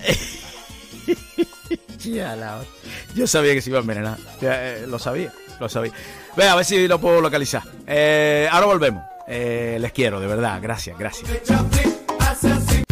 [3.15, 5.93] Yo sabía que se iba a envenenar, eh, lo sabía, lo sabía.
[6.35, 7.63] Venga, a ver si lo puedo localizar.
[7.87, 9.05] Eh, ahora volvemos.
[9.27, 11.31] Eh, les quiero, de verdad, gracias, gracias.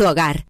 [0.00, 0.49] tu hogar.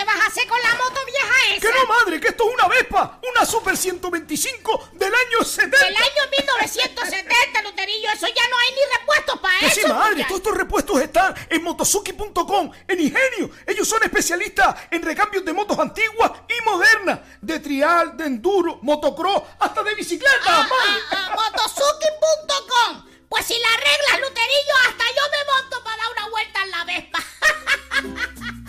[0.00, 1.60] ¿Qué vas a hacer con la moto vieja esa?
[1.60, 2.20] ¡Que no, madre!
[2.20, 3.20] ¡Que esto es una Vespa!
[3.30, 5.76] ¡Una Super 125 del año 70!
[5.76, 9.80] Del año 1970, Luterillo, eso ya no hay ni repuestos para eso.
[9.80, 13.50] sí, madre, todos estos repuestos están en motosuki.com, en Ingenio.
[13.66, 19.42] Ellos son especialistas en recambios de motos antiguas y modernas, de trial, de enduro, motocross,
[19.58, 21.02] hasta de bicicleta, Ah, madre.
[21.10, 23.06] ah, ah, motosuki.com.
[23.28, 26.84] Pues si la arreglas, Luterillo, hasta yo me monto para dar una vuelta en la
[26.84, 27.18] Vespa.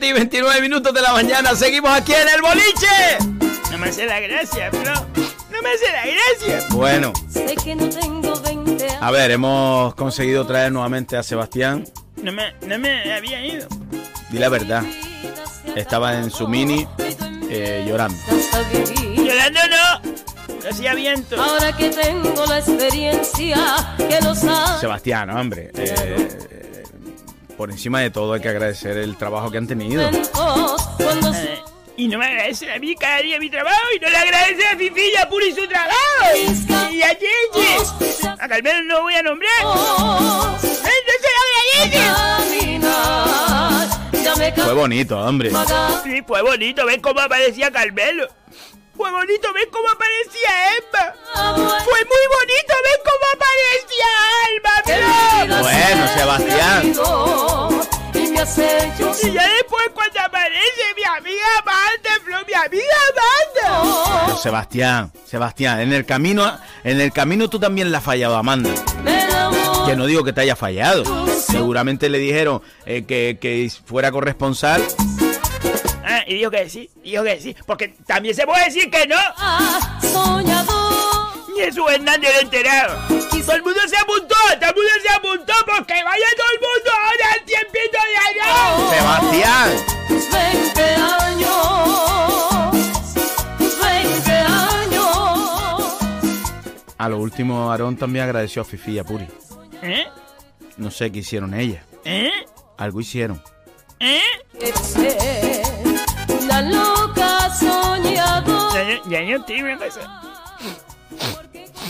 [0.00, 3.18] Y 29 minutos de la mañana, seguimos aquí en el boliche.
[3.72, 4.94] No me hace la gracia, bro.
[5.50, 6.66] No me hace la gracia.
[6.70, 8.98] Bueno, Sé que no tengo 20 años.
[9.02, 11.84] a ver, hemos conseguido traer nuevamente a Sebastián.
[12.22, 13.66] No me, no me había ido.
[14.30, 14.84] Di la verdad.
[15.74, 16.86] Estaba en su mini
[17.50, 18.16] eh, llorando.
[19.16, 20.68] Llorando no.
[20.70, 21.40] Hacía viento.
[21.42, 24.80] Ahora que tengo la experiencia que lo sabe.
[24.80, 25.70] Sebastián, hombre.
[25.74, 26.69] eh,
[27.60, 30.00] por encima de todo hay que agradecer el trabajo que han tenido.
[30.00, 31.58] Eh,
[31.98, 34.78] y no me agradece a mí cada día mi trabajo y no le agradece a
[34.78, 35.98] Fifi y a Puri su trabajo.
[36.90, 38.26] Y a Gigi.
[38.38, 39.50] A Carmelo no voy a nombrar.
[40.56, 41.98] Entonces a Gigi.
[44.62, 45.50] Fue bonito, hombre.
[46.02, 48.26] Sí, fue bonito ver cómo aparecía Carmelo.
[49.00, 51.14] Fue bonito ver cómo aparecía Emma.
[51.56, 54.10] Fue muy bonito ver cómo aparecía
[55.48, 55.62] bro.
[55.62, 56.80] Bueno, Sebastián.
[59.22, 62.10] Y ya después cuando aparece mi amiga Amanda.
[64.26, 68.68] Pero Sebastián, Sebastián, en el camino, en el camino tú también la has fallado, Amanda.
[69.86, 71.04] Que no digo que te haya fallado.
[71.26, 74.82] Seguramente le dijeron eh, que, que fuera corresponsal.
[76.20, 79.16] Ah, y dijo que sí, dijo que sí, porque también se puede decir que no.
[81.54, 82.98] Ni Jesús Hernández lo enterado.
[83.50, 86.90] Todo el mundo se apuntó, todo el mundo se apuntó porque vaya todo el mundo
[86.92, 88.48] ahora al tiempito de allá.
[88.90, 89.70] Sebastián.
[90.08, 92.70] Tus 20 años,
[93.58, 95.08] tus 20 años.
[96.98, 99.26] A lo último, Aarón también agradeció a Fifi y a Puri.
[99.82, 100.06] ¿Eh?
[100.76, 101.82] No sé qué hicieron ellas.
[102.04, 102.30] ¿Eh?
[102.76, 103.42] Algo hicieron.
[103.98, 104.20] ¿Eh?
[106.60, 108.74] Una loca soñadora.
[108.74, 110.00] Ya, ya, ya yo estoy viendo eso.
[110.00, 110.06] Ya,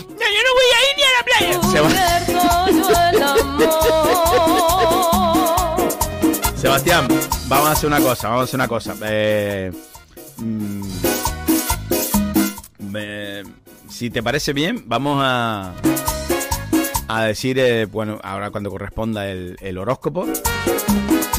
[0.07, 1.53] yo no voy a ir ni a la playa.
[1.71, 1.91] Seba-
[6.55, 7.07] Sebastián,
[7.47, 8.95] vamos a hacer una cosa, vamos a hacer una cosa.
[9.03, 9.71] Eh,
[10.37, 10.81] mm,
[12.91, 13.43] me-
[13.89, 15.73] si te parece bien, vamos a,
[17.07, 20.27] a decir, eh, bueno, ahora cuando corresponda el, el horóscopo.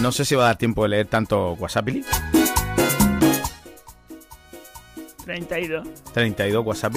[0.01, 1.88] No sé si va a dar tiempo de leer tanto WhatsApp.
[5.24, 5.88] 32.
[6.12, 6.94] 32 WhatsApp.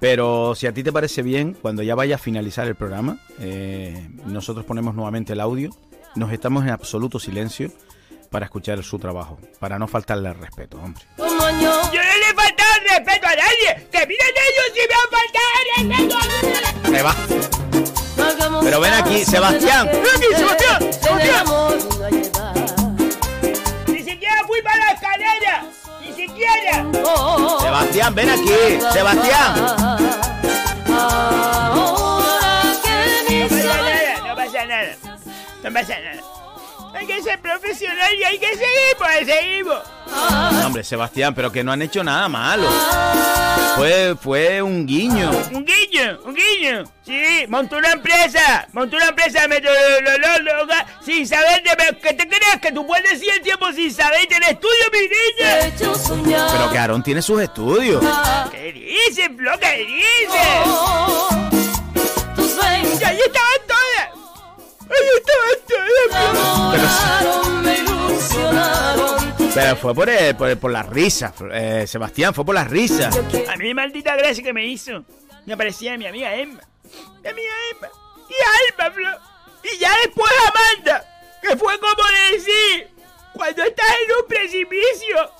[0.00, 4.08] Pero si a ti te parece bien, cuando ya vaya a finalizar el programa, eh,
[4.26, 5.70] nosotros ponemos nuevamente el audio.
[6.14, 7.70] Nos estamos en absoluto silencio
[8.30, 11.02] para escuchar su trabajo, para no faltarle al respeto, hombre.
[11.16, 13.88] Yo no le he faltado el respeto a nadie.
[13.90, 16.90] Que miren ellos si me han faltado el respeto a nadie.
[16.90, 17.14] Me va.
[18.62, 19.86] Pero ven aquí, Sebastián.
[19.86, 20.92] Ven aquí, Sebastián.
[20.92, 21.46] Sebastián.
[23.88, 25.66] Ni siquiera fui para la escalera.
[27.60, 28.80] Sebastián, ven aquí.
[28.92, 29.54] Sebastián.
[33.18, 34.96] No pasa nada, no pasa nada.
[35.62, 36.22] No pasa nada.
[36.94, 39.82] Hay que ser profesional y hay que seguir, pues seguimos.
[40.10, 42.68] No, hombre, Sebastián, pero que no han hecho nada malo.
[43.76, 45.30] Fue, fue un guiño.
[45.52, 46.84] Un guiño, un guiño.
[47.04, 48.66] Sí, montó una empresa.
[48.72, 49.46] Montó una empresa
[51.04, 51.96] sin saber de...
[51.98, 52.60] ¿Qué te crees?
[52.60, 55.72] Que tú puedes decir el tiempo sin saber del estudio, mi niña.
[56.52, 58.04] Pero que Aarón tiene sus estudios.
[58.50, 59.52] ¿Qué dices, Flo?
[59.60, 60.40] ¿Qué dices?
[63.00, 64.08] Y ahí estaban todas.
[64.90, 65.98] Ahí estaban todas,
[69.22, 69.27] Flo.
[69.60, 73.16] Pero fue por, el- por, el- por las risas, eh, Sebastián, fue por las risas.
[73.48, 75.04] A mí maldita gracia que me hizo.
[75.46, 76.60] Me aparecía mi amiga Emma.
[77.22, 77.88] Mi amiga Emma.
[78.28, 78.34] Y
[78.84, 79.08] Alma, Flo.
[79.64, 81.04] Y ya después Amanda.
[81.42, 82.88] Que fue como decir.
[83.32, 85.32] Cuando estás en un precipicio.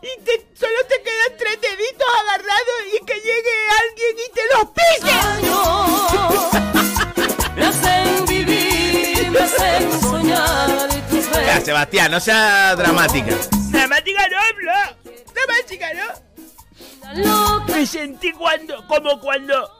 [0.00, 4.64] Y te- solo te quedan tres deditos agarrados y que llegue alguien y te los
[4.70, 5.14] pise.
[7.56, 10.97] Me hacen vivir, me hacen soñar.
[11.32, 13.34] Ya, Sebastián, no sea dramática.
[13.70, 14.72] Dramática no, Flo.
[15.34, 16.06] Dramática no.
[17.66, 19.70] Me sentí cuando, como cuando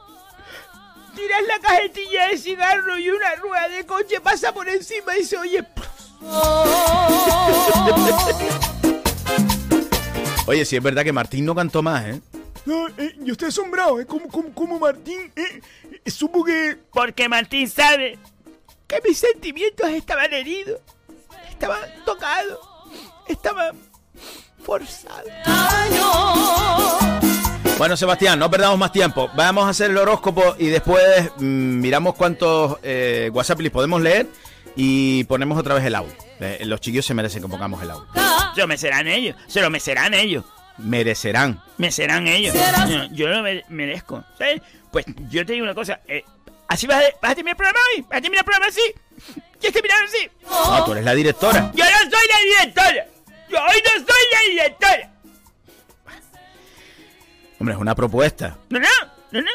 [1.15, 5.37] tiras la cajetilla de cigarro y una rueda de coche pasa por encima y se
[5.37, 5.63] oye.
[10.47, 12.19] Oye, sí es verdad que Martín no cantó más, ¿eh?
[12.65, 14.07] No, eh, yo estoy asombrado, ¿eh?
[14.07, 15.61] Como, como, como Martín, eh,
[16.03, 16.75] eh, supo que...
[16.91, 18.17] Porque Martín sabe
[18.87, 20.79] que mis sentimientos estaban heridos,
[21.59, 22.57] estaban tocados,
[23.27, 23.75] estaban
[24.63, 25.29] forzados.
[27.77, 29.29] Bueno, Sebastián, no perdamos más tiempo.
[29.35, 31.03] Vamos a hacer el horóscopo y después
[31.37, 34.27] mm, miramos cuántos eh, WhatsApp les podemos leer
[34.75, 36.13] y ponemos otra vez el audio.
[36.39, 38.07] Eh, los chiquillos se merecen que pongamos el audio.
[38.55, 40.43] Se lo mecerán ellos, se lo mecerán ellos,
[40.77, 41.61] Merecerán.
[41.77, 42.53] mecerán ellos.
[42.89, 44.61] Yo, yo lo me- merezco, ¿sabes?
[44.91, 46.23] Pues yo te digo una cosa, eh,
[46.69, 48.01] ¿así vas a, vas a terminar el programa hoy?
[48.03, 48.81] ¿Vas a terminar el programa así?
[49.59, 50.29] ¿Quieres terminar así?
[50.43, 51.71] No, tú eres la directora.
[51.75, 53.05] Yo no soy la directora.
[53.49, 55.13] Yo hoy no soy la directora.
[57.59, 58.57] Hombre, es una propuesta.
[58.69, 58.87] No, no,
[59.31, 59.51] no, no.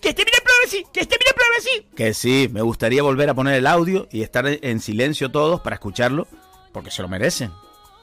[0.00, 1.86] Que termine el programa así, que termine el programa así.
[1.96, 5.60] Que sí, me gustaría volver a poner el audio y estar en- en silencio todos
[5.60, 6.26] para escucharlo,
[6.72, 7.52] porque se lo merecen.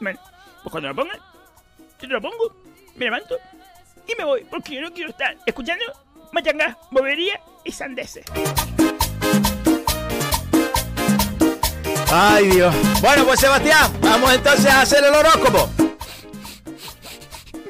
[0.02, 0.20] Bueno,
[0.62, 2.54] pues cuando lo pongan, yo te lo pongo,
[2.96, 3.38] me levanto
[4.08, 5.86] y me voy, porque yo no quiero estar escuchando
[6.36, 8.26] machanga, bobería y sandeces.
[12.12, 12.76] Ay, Dios.
[13.02, 15.70] Bueno, pues Sebastián, vamos entonces a hacer el horóscopo.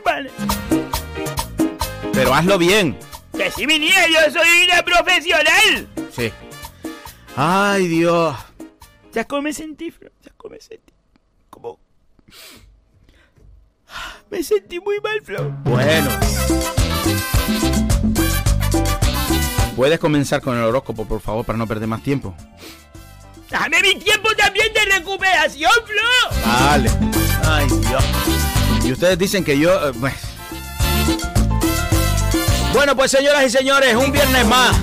[0.04, 0.32] Vale.
[2.12, 2.98] Pero hazlo bien.
[3.38, 5.88] Que si mi niña, yo soy una profesional.
[6.12, 6.32] Sí.
[7.36, 8.36] Ay, Dios.
[9.12, 10.10] ¿Sabes cómo me sentí, Flo?
[10.22, 10.94] ¿Sabes cómo me sentí?
[11.50, 11.80] Como...
[14.30, 15.52] Me sentí muy mal, Flo.
[15.64, 16.10] Bueno.
[19.76, 22.34] ¿Puedes comenzar con el horóscopo, por favor, para no perder más tiempo?
[23.50, 26.42] Dame mi tiempo también de recuperación, Flo.
[26.46, 26.90] Vale.
[27.46, 28.04] Ay, Dios.
[28.86, 29.90] Y ustedes dicen que yo...
[29.90, 30.14] eh, pues.
[32.74, 34.76] Bueno, pues señoras y señores, un viernes más.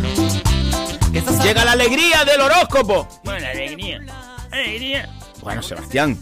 [1.43, 3.09] Llega la alegría del horóscopo.
[3.25, 4.01] Bueno, alegría.
[4.51, 5.09] Alegría.
[5.41, 6.19] Bueno, Sebastián,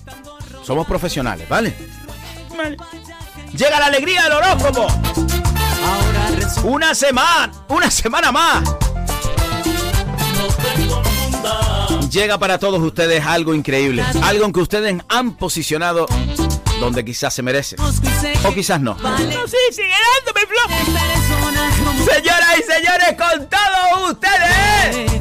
[0.64, 1.77] somos profesionales, ¿vale?
[2.57, 2.77] Vale.
[3.53, 4.87] Llega la alegría del horóscopo.
[6.64, 8.62] Una semana, una semana más.
[12.11, 16.07] Llega para todos ustedes algo increíble, algo en que ustedes han posicionado
[16.81, 17.78] donde quizás se merecen
[18.45, 18.95] o quizás no.
[18.95, 22.12] No, sí, sigue dándome, Flo.
[22.12, 25.12] Señoras y señores, con todos ustedes,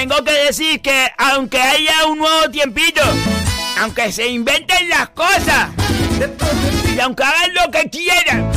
[0.00, 3.02] Tengo que decir que aunque haya un nuevo tiempito,
[3.80, 5.68] aunque se inventen las cosas,
[6.96, 8.50] y aunque hagan lo que quieran,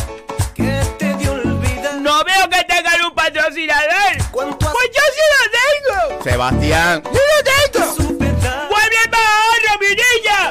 [2.01, 3.91] no veo que tengan un patrocinador.
[4.31, 6.23] Pues yo sí lo tengo.
[6.23, 7.93] Sebastián, ¡Sí lo tengo!
[8.69, 10.49] ¡Vuelve para ahorro, mi niña!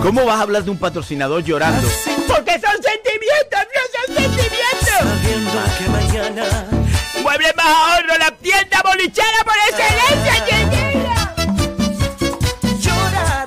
[0.00, 1.86] ¿cómo vas a hablar de un patrocinador llorando?
[2.28, 5.95] Porque son sentimientos, no son sentimientos.
[7.38, 11.34] Más ahorro, la tienda bolichera por excelencia, chiquilla.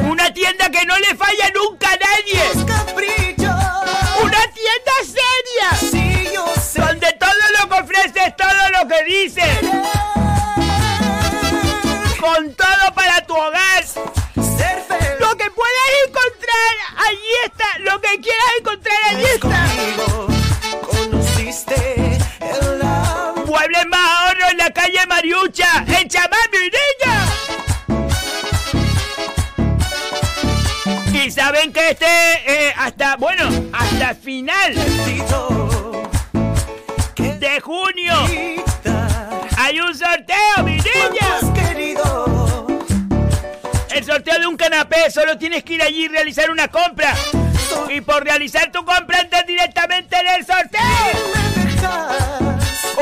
[0.08, 2.40] Una tienda que no le falla nunca a nadie.
[4.22, 5.70] Una tienda seria.
[6.86, 9.44] Donde todo lo que ofrece es todo lo que dice.
[12.20, 13.84] Con todo para tu hogar.
[15.20, 16.76] Lo que puedas encontrar,
[17.08, 17.80] allí está.
[17.80, 20.29] Lo que quieras encontrar, allí está.
[31.72, 33.43] Que este, eh, hasta, bueno,
[33.74, 34.74] hasta final
[37.39, 38.13] de junio
[39.57, 41.39] hay un sorteo, mi niña.
[43.91, 47.13] El sorteo de un canapé, solo tienes que ir allí y realizar una compra.
[47.89, 50.80] Y por realizar tu compra entras directamente en el sorteo.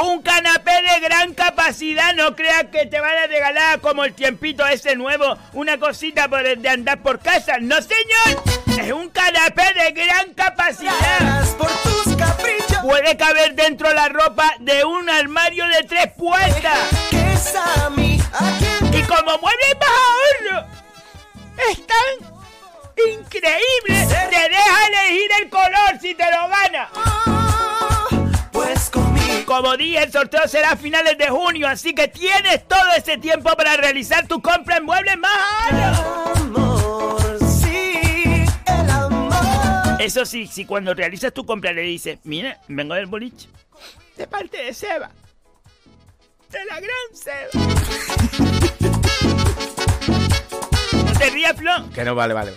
[0.04, 4.66] Un canapé de gran capacidad, no creas que te van a regalar como el tiempito
[4.68, 7.58] ese nuevo, una cosita por de andar por casa.
[7.60, 8.44] No, señor,
[8.78, 10.94] es un canapé de gran capacidad.
[12.84, 16.78] Puede caber dentro la ropa de un armario de tres puertas.
[18.94, 20.68] Y como mueble más ahorro,
[21.70, 22.38] es tan
[23.12, 26.90] increíble, te deja elegir el color si te lo gana.
[29.46, 33.56] Como dije, el sorteo será a finales de junio, así que tienes todo ese tiempo
[33.56, 35.32] para realizar tu compra en muebles más
[35.72, 36.37] ahorro.
[40.00, 43.50] Eso sí, si cuando realizas tu compra le dices, mira, vengo del boliche,
[44.16, 45.10] de parte de Seba,
[46.50, 47.50] de la gran Seba.
[51.04, 51.90] ¿No te rías, Flo?
[51.94, 52.54] Que no vale, vale.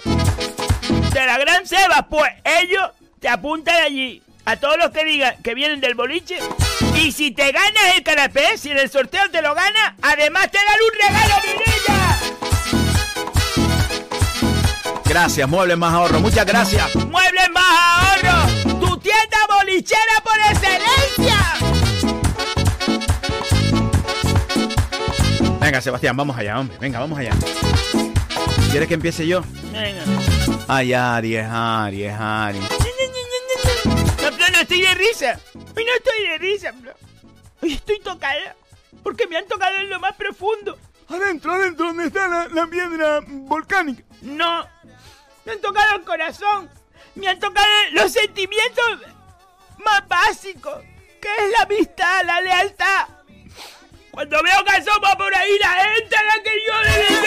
[1.12, 4.22] De la gran Seba, pues ellos te apuntan allí.
[4.44, 6.38] A todos los que digan que vienen del boliche.
[6.96, 10.58] Y si te ganas el canapé, si en el sorteo te lo ganas, además te
[10.58, 11.99] dan un regalo, mi niña.
[15.10, 16.20] Gracias, Muebles Más Ahorro.
[16.20, 16.94] Muchas gracias.
[16.94, 18.78] Muebles más ahorro.
[18.78, 21.36] Tu tienda bolichera por excelencia.
[25.60, 26.78] Venga, Sebastián, vamos allá, hombre.
[26.78, 27.32] Venga, vamos allá.
[28.70, 29.42] ¿Quieres que empiece yo?
[29.72, 30.04] Venga.
[30.68, 32.62] Ay, Aries, Aries, Aries.
[32.62, 35.40] No, Flo, no estoy de risa.
[35.76, 36.92] Hoy no estoy de risa, Flo.
[37.60, 38.54] Hoy estoy tocada.
[39.02, 40.78] Porque me han tocado en lo más profundo.
[41.08, 44.04] Adentro, adentro, donde está la, la piedra volcánica.
[44.22, 44.64] No.
[45.44, 46.70] Me han tocado el corazón.
[47.14, 48.98] Me han tocado los sentimientos
[49.78, 50.82] más básicos.
[51.20, 53.06] Que es la amistad, la lealtad.
[54.10, 57.20] Cuando veo que asoma por ahí la gente a la que yo le feliz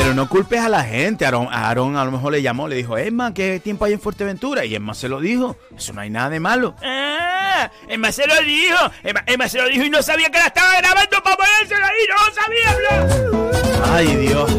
[0.00, 1.26] Pero no culpes a la gente.
[1.26, 4.64] Aarón, Aarón a lo mejor le llamó, le dijo, Emma, ¿qué tiempo hay en Fuerteventura?
[4.64, 5.58] Y Emma se lo dijo.
[5.76, 6.74] Eso no hay nada de malo.
[6.82, 8.78] Ah, Emma se lo dijo.
[9.02, 12.08] Emma, Emma se lo dijo y no sabía que la estaba grabando para ponérselo ahí.
[12.08, 13.94] No sabía, Bla.
[13.94, 14.50] Ay, Dios.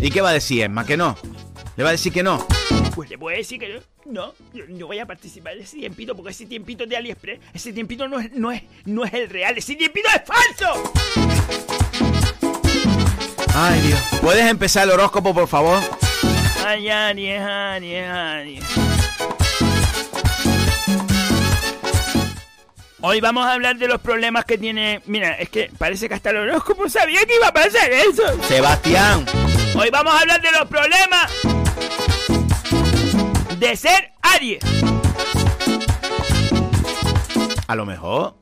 [0.00, 0.86] ¿Y qué va a decir Emma?
[0.86, 1.14] ¿Que no?
[1.76, 2.46] ¿Le va a decir que no?
[2.94, 3.80] Pues le puedo decir que no.
[4.04, 7.74] No, yo no voy a participar de ese tiempito porque ese tiempito de AliExpress, ese
[7.74, 10.92] tiempito no es, no es, no es el real, ese tiempito es falso.
[13.54, 14.00] Ay, Dios.
[14.22, 15.78] ¿Puedes empezar el horóscopo, por favor?
[16.66, 18.64] Ay, Aries, Aries, Aries.
[23.02, 25.02] Hoy vamos a hablar de los problemas que tiene.
[25.06, 28.22] Mira, es que parece que hasta el horóscopo sabía que iba a pasar eso.
[28.44, 29.26] Sebastián.
[29.76, 31.30] Hoy vamos a hablar de los problemas
[33.58, 34.64] de ser Aries.
[37.66, 38.34] A lo mejor,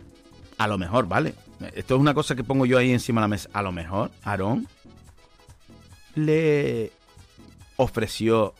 [0.58, 1.34] a lo mejor, vale.
[1.74, 3.48] Esto es una cosa que pongo yo ahí encima de la mesa.
[3.52, 4.68] A lo mejor, Aarón
[6.14, 6.92] le
[7.76, 8.54] ofreció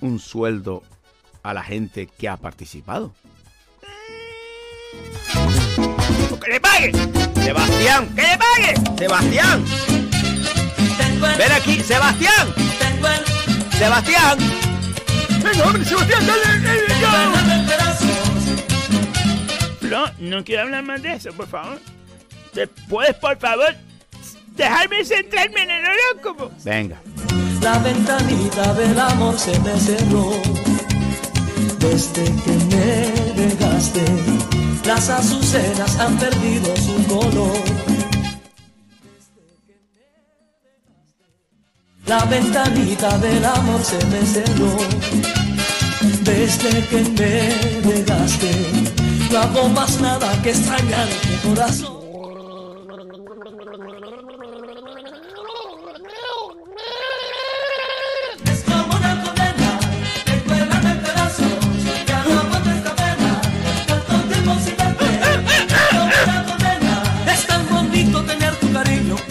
[0.00, 0.82] un sueldo
[1.42, 3.14] a la gente que ha participado.
[6.44, 6.92] ¡Que le pague!
[7.42, 8.14] ¡Sebastián!
[8.14, 8.74] ¡Que le pague!
[8.98, 9.64] ¡Sebastián!
[11.38, 12.54] ¡Ven aquí, Sebastián!
[13.72, 14.38] ¡Sebastián!
[15.42, 16.82] ¡Venga, hombre, Sebastián, dale, dale,
[19.82, 21.80] No, no quiero hablar más de eso, por favor.
[22.52, 23.74] ¿Te puedes, por favor,
[24.58, 26.50] dejarme centrarme en el horóscopo?
[26.64, 27.00] Venga.
[27.62, 30.30] La ventanita del amor se me cerró
[31.78, 34.04] desde que me dejaste.
[34.84, 37.58] Las azucenas han perdido su color.
[42.06, 44.76] La ventanita del amor se me cerró
[46.22, 48.50] desde que me dejaste.
[49.30, 51.97] No hago más nada que extrañar mi corazón.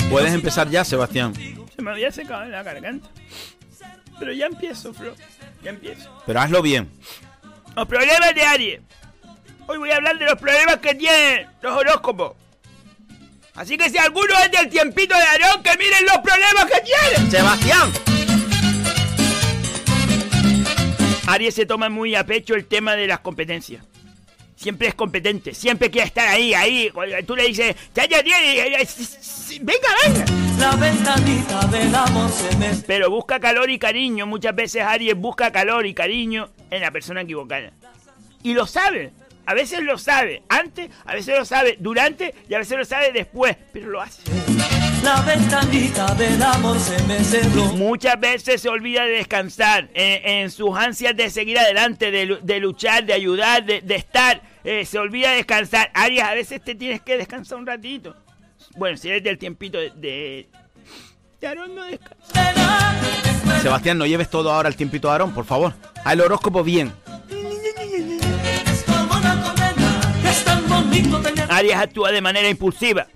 [0.10, 1.34] Puedes empezar ya, Sebastián.
[1.76, 3.10] Se me había secado en la garganta.
[4.20, 5.14] Pero ya empiezo, Flo.
[5.64, 6.10] Ya empiezo.
[6.26, 6.90] Pero hazlo bien.
[7.76, 8.82] Los problemas de Aries.
[9.68, 12.34] Hoy voy a hablar de los problemas que tienen los horóscopos.
[13.54, 17.30] Así que si alguno es del tiempito de Aarón, que miren los problemas que tiene.
[17.30, 17.92] Sebastián.
[21.28, 23.84] Aries se toma muy a pecho el tema de las competencias.
[24.58, 26.92] Siempre es competente, siempre quiere estar ahí, ahí.
[27.28, 28.24] Tú le dices, ya, ya,
[29.62, 30.26] venga, venga.
[30.58, 34.26] La ventanita del amor se me Pero busca calor y cariño.
[34.26, 37.72] Muchas veces Aries busca calor y cariño en la persona equivocada.
[38.42, 39.12] Y lo sabe.
[39.46, 43.12] A veces lo sabe antes, a veces lo sabe durante y a veces lo sabe
[43.12, 43.56] después.
[43.72, 44.24] Pero lo hace.
[45.08, 47.68] La ventanita del amor se me cerró.
[47.68, 52.60] Muchas veces se olvida de descansar en, en sus ansias de seguir adelante, de, de
[52.60, 54.42] luchar, de ayudar, de, de estar.
[54.66, 55.92] eh, se olvida de descansar.
[55.94, 58.18] Aries, a veces te tienes que descansar un ratito.
[58.76, 59.92] Bueno, si eres del tiempito de...
[59.92, 60.50] de...
[61.48, 63.62] Aarón no descansa.
[63.62, 65.74] Sebastián, no lleves todo ahora el tiempito de Aarón, por favor.
[66.06, 66.92] El horóscopo bien.
[71.48, 73.08] Aries actúa de manera impulsiva.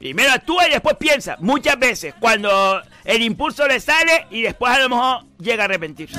[0.00, 1.36] Primero actúa y después piensa.
[1.40, 6.18] Muchas veces cuando el impulso le sale y después a lo mejor llega a arrepentirse.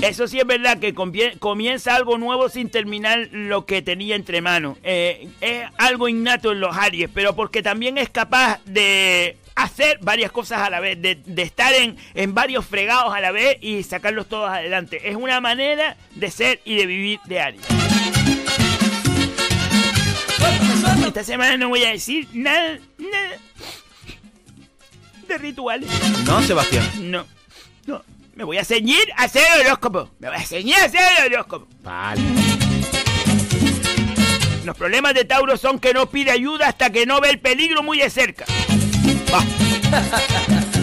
[0.00, 4.78] Eso sí es verdad que comienza algo nuevo sin terminar lo que tenía entre manos.
[4.82, 10.30] Eh, es algo innato en los Aries, pero porque también es capaz de hacer varias
[10.30, 13.82] cosas a la vez, de, de estar en, en varios fregados a la vez y
[13.82, 15.08] sacarlos todos adelante.
[15.08, 17.66] Es una manera de ser y de vivir de Aries.
[21.06, 23.36] Esta semana no voy a decir nada, nada
[25.26, 25.88] de rituales.
[26.26, 27.10] No, Sebastián.
[27.10, 27.26] No,
[27.86, 28.04] no.
[28.34, 30.10] Me voy a ceñir a hacer el horóscopo.
[30.18, 31.66] Me voy a ceñir a hacer el horóscopo.
[31.82, 32.20] Vale.
[34.64, 37.82] Los problemas de Tauro son que no pide ayuda hasta que no ve el peligro
[37.82, 38.44] muy de cerca.
[39.32, 39.42] Va.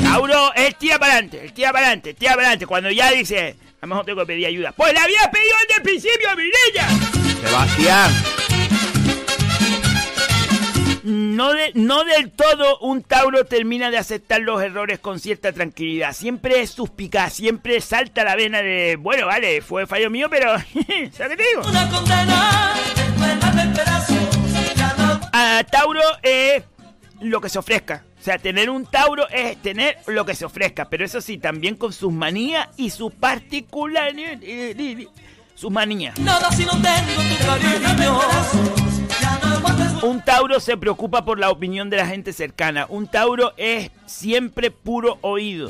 [0.03, 2.65] Tauro, él tira para adelante, él tira para adelante, tira para adelante.
[2.67, 4.71] Cuando ya dice, a lo mejor tengo que pedir ayuda.
[4.73, 6.87] Pues la había pedido desde el principio, Mirella.
[7.47, 8.11] Sebastián.
[11.05, 16.13] No, de- no del todo un Tauro termina de aceptar los errores con cierta tranquilidad.
[16.13, 20.53] Siempre es suspicaz, siempre salta la vena de, bueno, vale, fue fallo mío, pero...
[21.11, 21.61] ¿Sabes qué te digo?
[21.67, 22.73] Una condena.
[23.75, 24.15] Pedazos.
[24.97, 26.63] No A Tauro es
[27.19, 28.03] lo que se ofrezca.
[28.23, 30.87] O sea, tener un Tauro es tener lo que se ofrezca.
[30.87, 35.09] Pero eso sí, también con sus manías y sus particularidades.
[35.55, 36.17] Sus manías.
[36.19, 37.21] nada si no tengo
[39.99, 42.85] tu Un Tauro se preocupa por la opinión de la gente cercana.
[42.87, 45.69] Un Tauro es siempre puro oído.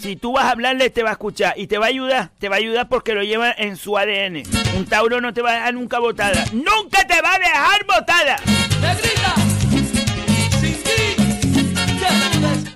[0.00, 2.30] Si tú vas a hablarle, te va a escuchar y te va a ayudar.
[2.38, 4.44] Te va a ayudar porque lo lleva en su ADN.
[4.76, 6.44] Un Tauro no te va a dejar nunca botada.
[6.52, 8.36] ¡Nunca te va a dejar botada!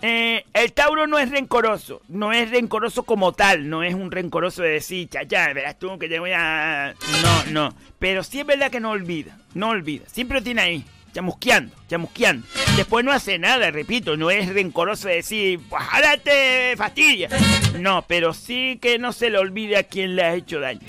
[0.02, 4.62] Eh, el Tauro no es rencoroso, no es rencoroso como tal, no es un rencoroso
[4.62, 6.94] de decir, chacha, verás tú que te voy a...
[7.22, 10.84] No, no, pero sí es verdad que no olvida, no olvida, siempre lo tiene ahí,
[11.14, 12.46] chamusqueando, chamusqueando.
[12.76, 17.30] Después no hace nada, repito, no es rencoroso de decir, pues ahora te fastidia.
[17.78, 20.80] No, pero sí que no se le olvide a quien le ha hecho daño.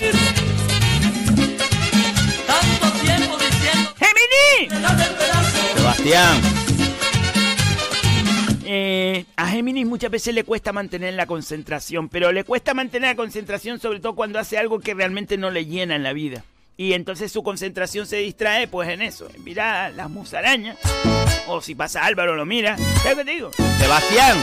[3.97, 4.69] ¡Gemini!
[5.75, 6.64] Sebastián.
[8.67, 13.15] Eh, a Géminis muchas veces le cuesta mantener la concentración, pero le cuesta mantener la
[13.15, 16.43] concentración sobre todo cuando hace algo que realmente no le llena en la vida.
[16.77, 20.77] Y entonces su concentración se distrae pues en eso, en mirar las musarañas.
[21.47, 22.75] O si pasa Álvaro lo mira.
[22.77, 23.51] ¿Sabes qué te digo?
[23.79, 24.37] Sebastián.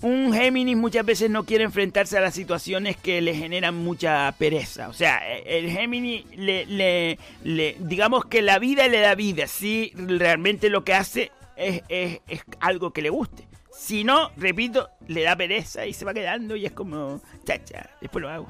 [0.00, 4.88] Un Géminis muchas veces no quiere enfrentarse a las situaciones que le generan mucha pereza.
[4.88, 9.92] O sea, el Géminis le, le, le- digamos que la vida le da vida si
[9.96, 13.46] realmente lo que hace es, es- es algo que le guste.
[13.70, 18.22] Si no, repito, le da pereza y se va quedando y es como, chacha, después
[18.22, 18.48] lo hago.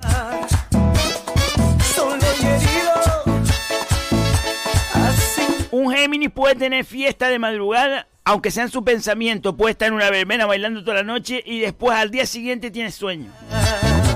[5.70, 9.94] Un Géminis puede tener fiesta de madrugada, aunque sea en su pensamiento, puede estar en
[9.94, 13.30] una verbena bailando toda la noche y después al día siguiente tiene sueño.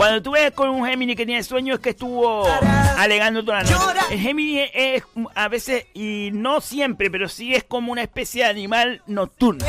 [0.02, 2.44] Cuando tú ves con un Géminis que tiene sueño es que estuvo
[2.98, 4.00] alegando toda la noche.
[4.10, 5.04] El Géminis es
[5.36, 9.64] a veces, y no siempre, pero sí es como una especie de animal nocturno.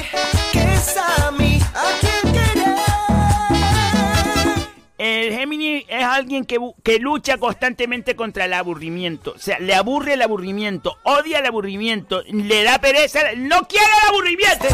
[4.97, 9.33] El Géminis es alguien que, que lucha constantemente contra el aburrimiento.
[9.35, 14.09] O sea, le aburre el aburrimiento, odia el aburrimiento, le da pereza, no quiere el
[14.09, 14.65] aburrimiento.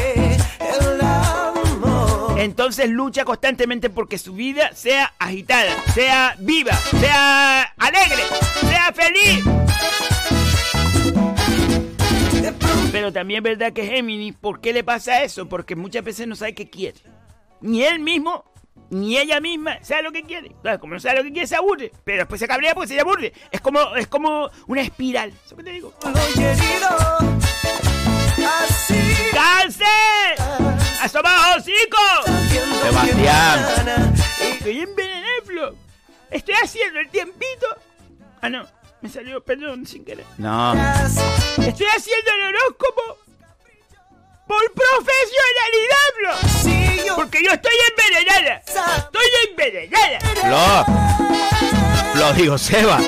[2.40, 8.24] Entonces lucha constantemente porque su vida sea agitada, sea viva, sea alegre,
[8.62, 9.44] sea feliz.
[12.94, 15.50] Pero también es verdad que Géminis, ¿por qué le pasa eso?
[15.50, 17.00] Porque muchas veces no sabe qué quiere.
[17.60, 18.46] Ni él mismo,
[18.90, 20.48] ni ella misma sabe lo que quiere.
[20.48, 21.92] Entonces, como no sabe lo que quiere, se aburre.
[22.06, 23.34] Pero después se cabrea porque se aburre.
[23.52, 25.34] Es como, es como una espiral.
[25.46, 25.94] ¿Eso qué te digo?
[29.34, 30.79] ¡Cáncer!
[31.02, 31.98] ¡Asoma hocico!
[32.84, 34.14] Sebastián.
[34.42, 35.76] Estoy envenenado.
[36.30, 37.66] Estoy haciendo el tiempito.
[38.42, 38.68] Ah, no.
[39.02, 40.26] Me salió, perdón, sin querer.
[40.38, 40.74] No.
[40.74, 43.18] Estoy haciendo el horóscopo
[44.46, 47.16] por profesionalidad, bro.
[47.16, 48.62] Porque yo estoy envenenada.
[48.66, 50.20] Estoy envenenada.
[50.42, 50.86] Flor.
[52.14, 53.00] Flor, digo, Seba.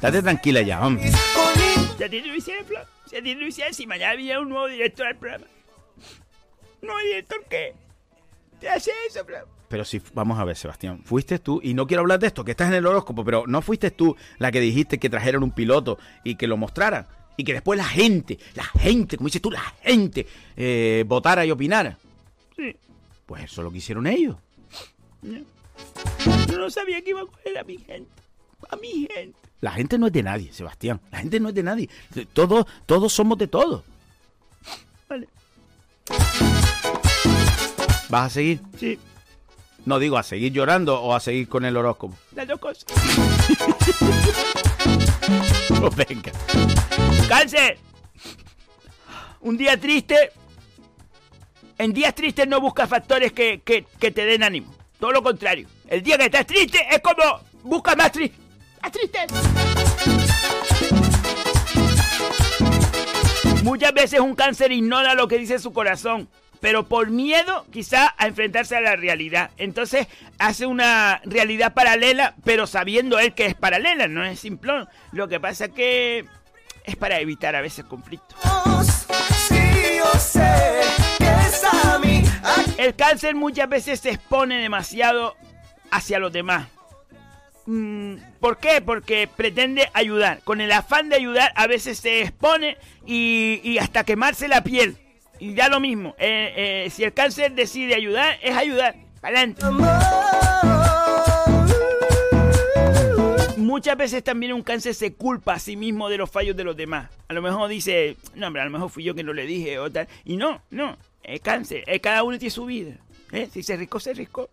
[0.00, 1.10] Date tranquila ya, hombre.
[1.96, 2.86] Si a ti te lo hicieran, Flor.
[3.08, 5.46] Si a ti te lo hicieran, si mañana viene un nuevo director al programa.
[6.86, 7.74] ¿Un nuevo director qué?
[8.60, 9.48] ¿Te hace eso, Flor?
[9.68, 12.52] Pero si, vamos a ver, Sebastián, fuiste tú, y no quiero hablar de esto, que
[12.52, 15.98] estás en el horóscopo, pero no fuiste tú la que dijiste que trajeran un piloto
[16.22, 17.08] y que lo mostraran.
[17.36, 21.50] Y que después la gente, la gente, como dices tú, la gente, eh, votara y
[21.50, 21.98] opinara.
[22.56, 22.76] Sí.
[23.26, 24.36] Pues eso es lo que hicieron ellos.
[25.22, 25.40] No.
[26.46, 28.10] Yo no sabía que iba a coger a mi gente.
[28.70, 29.36] A mi gente.
[29.60, 31.00] La gente no es de nadie, Sebastián.
[31.10, 31.90] La gente no es de nadie.
[32.32, 33.82] Todos, todos somos de todos.
[35.08, 35.26] Vale.
[38.08, 38.60] ¿Vas a seguir?
[38.78, 38.98] Sí.
[39.84, 42.16] No digo a seguir llorando o a seguir con el horóscopo.
[42.34, 42.84] Las dos cosas.
[45.80, 46.32] Pues venga.
[47.28, 47.78] ¡Cáncer!
[49.40, 50.30] Un día triste.
[51.78, 54.72] En días tristes no buscas factores que, que- que te den ánimo.
[54.98, 55.68] Todo lo contrario.
[55.88, 58.36] El día que estás triste es como buscas más triste.
[58.82, 59.34] Más tristeza.
[63.62, 66.28] Muchas veces un cáncer ignora lo que dice su corazón,
[66.60, 69.50] pero por miedo quizá a enfrentarse a la realidad.
[69.56, 70.06] Entonces
[70.38, 74.88] hace una realidad paralela, pero sabiendo él que es paralela, no es simplón.
[75.12, 76.24] Lo que pasa que
[76.84, 78.38] es para evitar a veces conflictos.
[82.78, 85.36] El cáncer muchas veces se expone demasiado
[85.90, 86.68] hacia los demás.
[87.66, 88.80] Mm, ¿Por qué?
[88.80, 90.40] Porque pretende ayudar.
[90.44, 94.96] Con el afán de ayudar a veces se expone y, y hasta quemarse la piel.
[95.38, 96.14] Y ya lo mismo.
[96.18, 98.96] eh, eh, si el cáncer decide ayudar, es ayudar.
[99.22, 99.62] Adelante.
[103.56, 106.76] Muchas veces también un cáncer se culpa a sí mismo de los fallos de los
[106.76, 107.10] demás.
[107.28, 109.78] A lo mejor dice, no, hombre, a lo mejor fui yo que no le dije
[109.78, 110.06] o tal.
[110.24, 110.96] Y no, no.
[111.22, 111.82] Es cáncer.
[111.86, 112.94] eh, cada uno tiene su vida.
[113.32, 113.48] ¿eh?
[113.52, 114.48] Si se riscó, se riscó.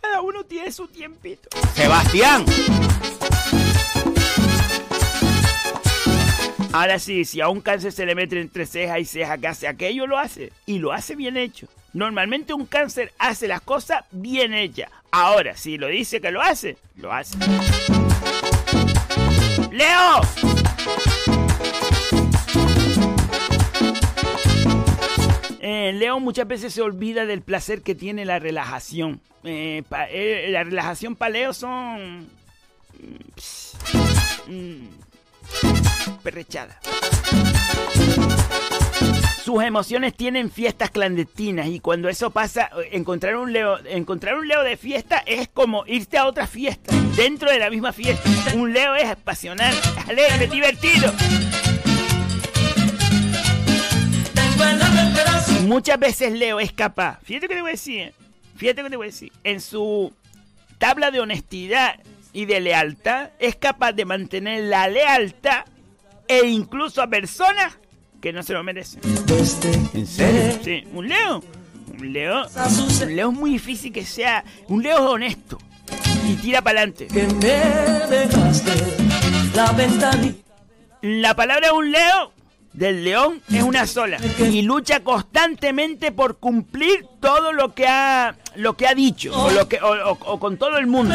[0.00, 1.48] Cada uno tiene su tiempito.
[1.74, 2.44] Sebastián.
[6.78, 9.66] Ahora sí, si a un cáncer se le mete entre ceja y ceja que hace
[9.66, 10.52] aquello, lo hace.
[10.66, 11.68] Y lo hace bien hecho.
[11.94, 14.90] Normalmente un cáncer hace las cosas bien hechas.
[15.10, 17.38] Ahora, si lo dice que lo hace, lo hace.
[19.72, 20.20] ¡Leo!
[25.60, 29.22] Eh, Leo muchas veces se olvida del placer que tiene la relajación.
[29.44, 32.28] Eh, eh, la relajación para Leo son...
[34.46, 34.88] mm, mm,
[36.22, 36.80] perrechada.
[39.44, 44.64] Sus emociones tienen fiestas clandestinas y cuando eso pasa, encontrar un Leo, encontrar un Leo
[44.64, 48.28] de fiesta es como irte a otra fiesta, dentro de la misma fiesta.
[48.56, 49.72] Un Leo es pasional,
[50.08, 51.12] alegre, divertido.
[55.66, 58.14] muchas veces Leo es capaz, fíjate que te voy a decir, ¿eh?
[58.56, 60.12] fíjate que te voy a decir, en su
[60.78, 62.00] tabla de honestidad
[62.32, 65.64] y de lealtad, es capaz de mantener la lealtad
[66.28, 67.78] e incluso a personas
[68.20, 69.00] que no se lo merecen.
[69.94, 70.58] ¿En serio?
[70.64, 71.42] Sí, un Leo.
[72.00, 72.46] Un Leo.
[73.04, 74.44] Un Leo es muy difícil que sea.
[74.68, 75.58] Un Leo es honesto.
[76.28, 77.06] Y tira para adelante.
[81.02, 82.32] La palabra de un Leo,
[82.72, 84.18] del león, es una sola.
[84.38, 89.32] Y lucha constantemente por cumplir todo lo que ha, lo que ha dicho.
[89.38, 91.14] O, lo que, o- o- o con todo el mundo.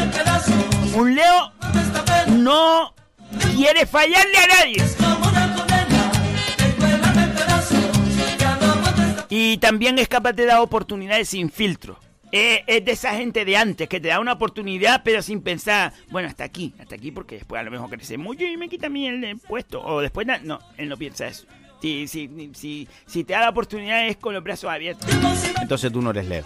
[0.95, 1.51] Un Leo
[2.29, 2.93] no
[3.55, 4.83] quiere fallarle a nadie.
[9.29, 11.97] Y también es capaz de dar oportunidades sin filtro.
[12.33, 15.91] Eh, es de esa gente de antes que te da una oportunidad pero sin pensar,
[16.09, 18.87] bueno, hasta aquí, hasta aquí porque después a lo mejor crece mucho y me quita
[18.87, 19.81] a mí el puesto.
[19.81, 21.45] O después, no, él no piensa eso.
[21.81, 25.09] Si, si, si, si te da la oportunidad es con los brazos abiertos.
[25.61, 26.43] Entonces tú no eres Leo.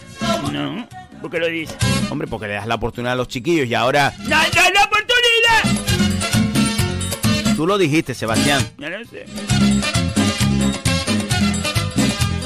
[0.52, 0.88] No,
[1.22, 1.76] porque lo dices.
[2.10, 4.95] Hombre, porque le das la oportunidad a los chiquillos y ahora ¡No, no, oportunidad!
[7.56, 8.62] Tú lo dijiste, Sebastián.
[9.10, 9.26] Sé.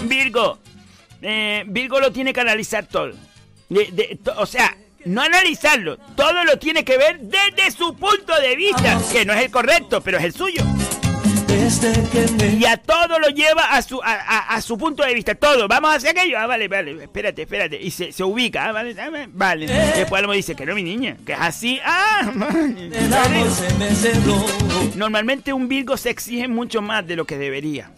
[0.04, 0.60] Virgo.
[1.22, 3.12] Eh, Virgo lo tiene que analizar todo.
[4.38, 5.98] O sea, no analizarlo.
[6.16, 9.00] Todo lo tiene que ver desde su punto de vista.
[9.12, 10.64] Que no es el correcto, pero es el suyo.
[12.60, 15.36] Y a todo lo lleva a su, a, a- a su punto de vista.
[15.36, 15.68] Todo.
[15.68, 16.38] Vamos a hacer aquello.
[16.40, 17.04] Ah, vale, vale.
[17.04, 17.80] Espérate, espérate.
[17.82, 18.66] Y se, se ubica.
[18.66, 19.68] Ah, vale, ah, vale.
[19.68, 21.18] Después me dice que no, mi niña.
[21.26, 21.80] Que es así.
[21.84, 22.32] Ah,
[24.96, 27.92] Normalmente un Virgo se exige mucho más de lo que debería.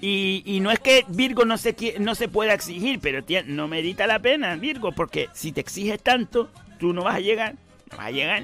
[0.00, 3.66] Y, y no es que Virgo no se, no se pueda exigir, pero tie- no
[3.66, 7.54] merita la pena, Virgo, porque si te exiges tanto, tú no vas a llegar.
[7.90, 8.42] No vas a llegar.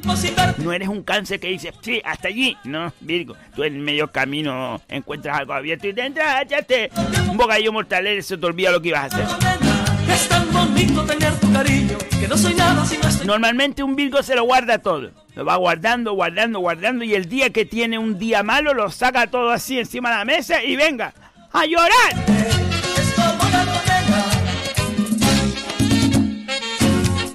[0.59, 2.57] No eres un cáncer que dice, sí, hasta allí.
[2.65, 6.91] No, Virgo, tú en medio camino encuentras algo abierto y te entras, échate
[7.29, 9.27] un bocadillo mortalero y se te olvida lo que ibas a hacer.
[10.09, 13.27] Es tan bonito tener tu cariño que no soy nada si no estoy.
[13.27, 15.11] Normalmente un Virgo se lo guarda todo.
[15.35, 17.05] Lo va guardando, guardando, guardando.
[17.05, 20.25] Y el día que tiene un día malo, lo saca todo así encima de la
[20.25, 21.15] mesa y venga,
[21.53, 22.13] a llorar.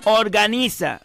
[0.06, 1.02] Organiza.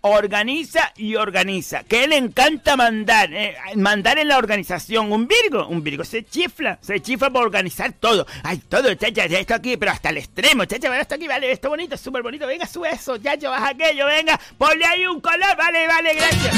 [0.00, 1.82] Organiza y organiza.
[1.82, 3.32] Que le encanta mandar.
[3.32, 5.10] eh, mandar en la organización.
[5.12, 5.66] Un Virgo.
[5.66, 6.78] Un Virgo se chifla.
[6.80, 8.26] Se chifla por organizar todo.
[8.44, 10.64] Ay, todo, chacha, ya esto aquí, pero hasta el extremo.
[10.66, 12.46] Chacha, vale, esto aquí, vale, esto bonito, súper bonito.
[12.46, 14.38] Venga, sube eso, chacho, baja aquello, venga.
[14.56, 15.56] Ponle ahí un color.
[15.56, 16.54] Vale, vale, gracias.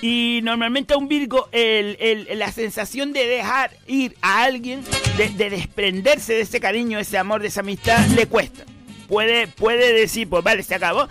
[0.00, 4.82] Y normalmente a un Virgo la sensación de dejar ir a alguien,
[5.16, 8.64] de, de desprenderse de ese cariño, ese amor, de esa amistad, le cuesta.
[9.08, 11.08] Puede, puede decir, pues vale, se acabó,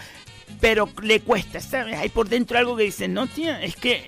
[0.62, 1.98] pero le cuesta, ¿sabes?
[1.98, 4.06] Hay por dentro algo que dice, no, tía, es que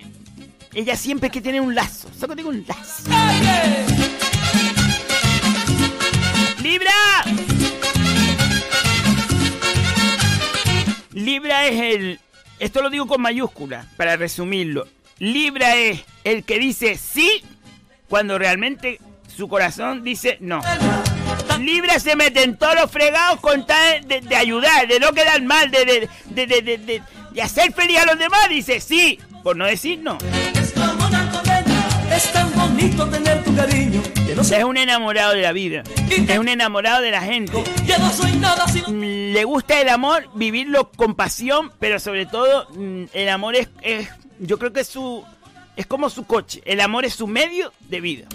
[0.72, 2.08] ella siempre que tiene un lazo.
[2.16, 3.10] Saco tengo un lazo.
[6.62, 6.92] ¡Libra!
[11.12, 12.20] Libra es el.
[12.60, 14.86] Esto lo digo con mayúscula, para resumirlo.
[15.18, 17.42] Libra es el que dice sí
[18.08, 19.00] cuando realmente
[19.34, 20.60] su corazón dice no.
[21.60, 25.42] Libra se mete en todos los fregados con tal de, de ayudar, de no quedar
[25.42, 26.46] mal, de, de,
[27.32, 28.48] de, hacer feliz a los demás.
[28.48, 30.18] Dice sí, por no decir no.
[32.12, 35.82] Es tan bonito tener tu cariño que no Es un enamorado de la vida.
[36.28, 37.62] Es un enamorado de la gente.
[37.86, 42.26] Ya no soy nada si Mm, Le gusta el amor, vivirlo con pasión, pero sobre
[42.26, 44.08] todo mm, el amor es, es-
[44.40, 45.24] yo creo que es su,
[45.76, 46.60] es como su coche.
[46.64, 48.26] El amor es su medio de vida.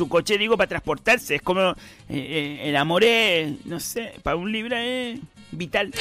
[0.00, 1.34] Su coche digo para transportarse.
[1.34, 1.74] Es como eh,
[2.08, 5.20] eh, el amor es, no sé, para un Libra es
[5.50, 5.92] vital.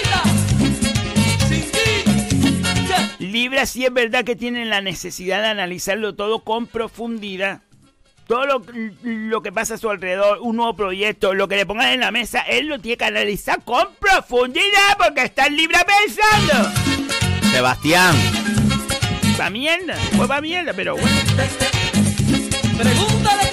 [3.19, 7.59] Libra sí es verdad que tienen la necesidad de analizarlo todo con profundidad.
[8.25, 8.63] Todo lo,
[9.03, 12.11] lo que pasa a su alrededor, un nuevo proyecto, lo que le pongan en la
[12.11, 16.71] mesa, él lo tiene que analizar con profundidad porque está en Libra pensando.
[17.51, 18.15] Sebastián.
[19.37, 21.17] Va mierda, pues va mierda, pero bueno.
[22.77, 23.48] Pregúntale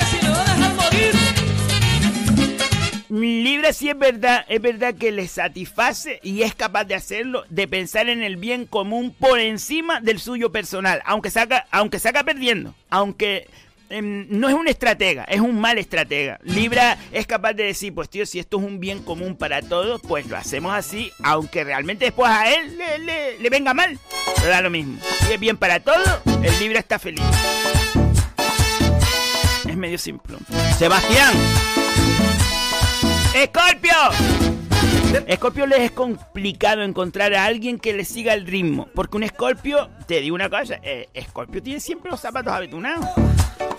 [3.20, 7.66] Libra sí es verdad, es verdad que le satisface y es capaz de hacerlo, de
[7.68, 12.74] pensar en el bien común por encima del suyo personal, aunque saca, aunque saca perdiendo,
[12.90, 13.48] aunque
[13.90, 16.38] em, no es un estratega, es un mal estratega.
[16.42, 20.00] Libra es capaz de decir, pues tío, si esto es un bien común para todos,
[20.02, 23.98] pues lo hacemos así, aunque realmente después a él le, le- venga mal,
[24.36, 24.98] pero da lo mismo.
[25.26, 27.22] Si es bien para todos, el Libra está feliz.
[29.68, 30.36] Es medio simple.
[30.78, 31.32] Sebastián.
[33.36, 33.92] ¡Escorpio!
[35.26, 38.88] Escorpio les es complicado encontrar a alguien que le siga el ritmo.
[38.94, 43.04] Porque un Escorpio, te digo una cosa, eh, Escorpio tiene siempre los zapatos abetunados.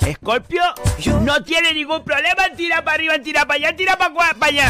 [0.06, 0.62] Escorpio
[1.22, 4.14] no tiene ningún problema en tirar para arriba, en tirar para allá, en tirar para,
[4.42, 4.70] allá.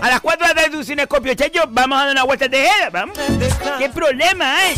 [0.00, 2.48] A las 4 de la tarde tú sin Escorpio, chacho, vamos a dar una vuelta
[2.48, 3.16] de tejeda, vamos.
[3.78, 4.74] ¿Qué problema hay?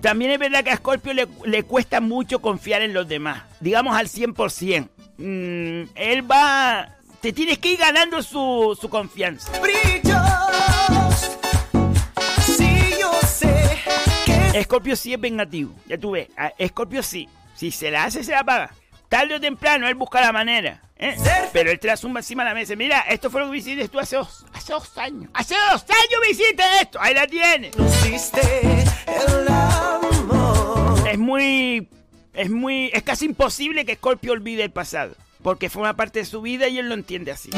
[0.00, 3.42] También es verdad que a Scorpio le, le cuesta mucho confiar en los demás.
[3.60, 4.88] Digamos al 100%.
[5.18, 6.88] Mm, él va...
[7.20, 9.50] Te tienes que ir ganando su, su confianza.
[9.60, 10.16] brillos.
[12.46, 13.52] Sí, yo sé
[14.24, 15.74] que Scorpio sí es vengativo.
[15.86, 16.28] Ya tú ves.
[16.36, 17.28] A Scorpio sí.
[17.56, 18.70] Si se la hace, se la paga.
[19.08, 20.80] Tarde o temprano, él busca la manera.
[20.96, 21.16] ¿eh?
[21.52, 22.76] Pero él te la zumba encima de la mesa.
[22.76, 25.30] Mira, esto fue lo que hiciste tú hace dos, hace dos años.
[25.34, 27.00] Hace dos años me hiciste esto.
[27.00, 27.74] Ahí la tienes.
[29.06, 31.08] el amor.
[31.08, 31.88] Es muy.
[32.38, 32.90] Es muy.
[32.94, 35.16] Es casi imposible que Scorpio olvide el pasado.
[35.42, 37.50] Porque forma parte de su vida y él lo entiende así.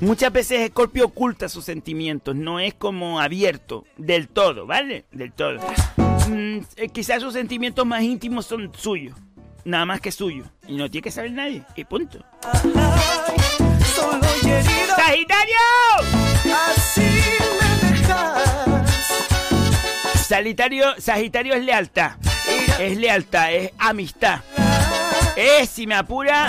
[0.00, 5.06] Muchas veces Scorpio oculta sus sentimientos, no es como abierto del todo, ¿vale?
[5.10, 5.58] Del todo.
[6.28, 9.16] Mm, eh, quizás sus sentimientos más íntimos son suyos,
[9.64, 10.46] nada más que suyos.
[10.68, 12.24] Y no tiene que saber nadie, y punto.
[14.96, 15.58] ¡Sagitario!
[16.44, 18.77] Así me.
[20.28, 22.12] Sagitario, Sagitario es lealtad.
[22.78, 24.40] Es lealtad, es amistad.
[25.34, 26.46] Es, si me apura,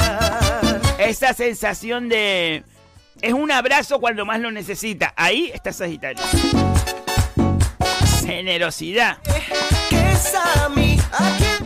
[0.97, 2.65] esa sensación de...
[3.21, 5.13] Es un abrazo cuando más lo necesita.
[5.15, 6.21] Ahí está Sagitario.
[8.25, 9.19] Generosidad.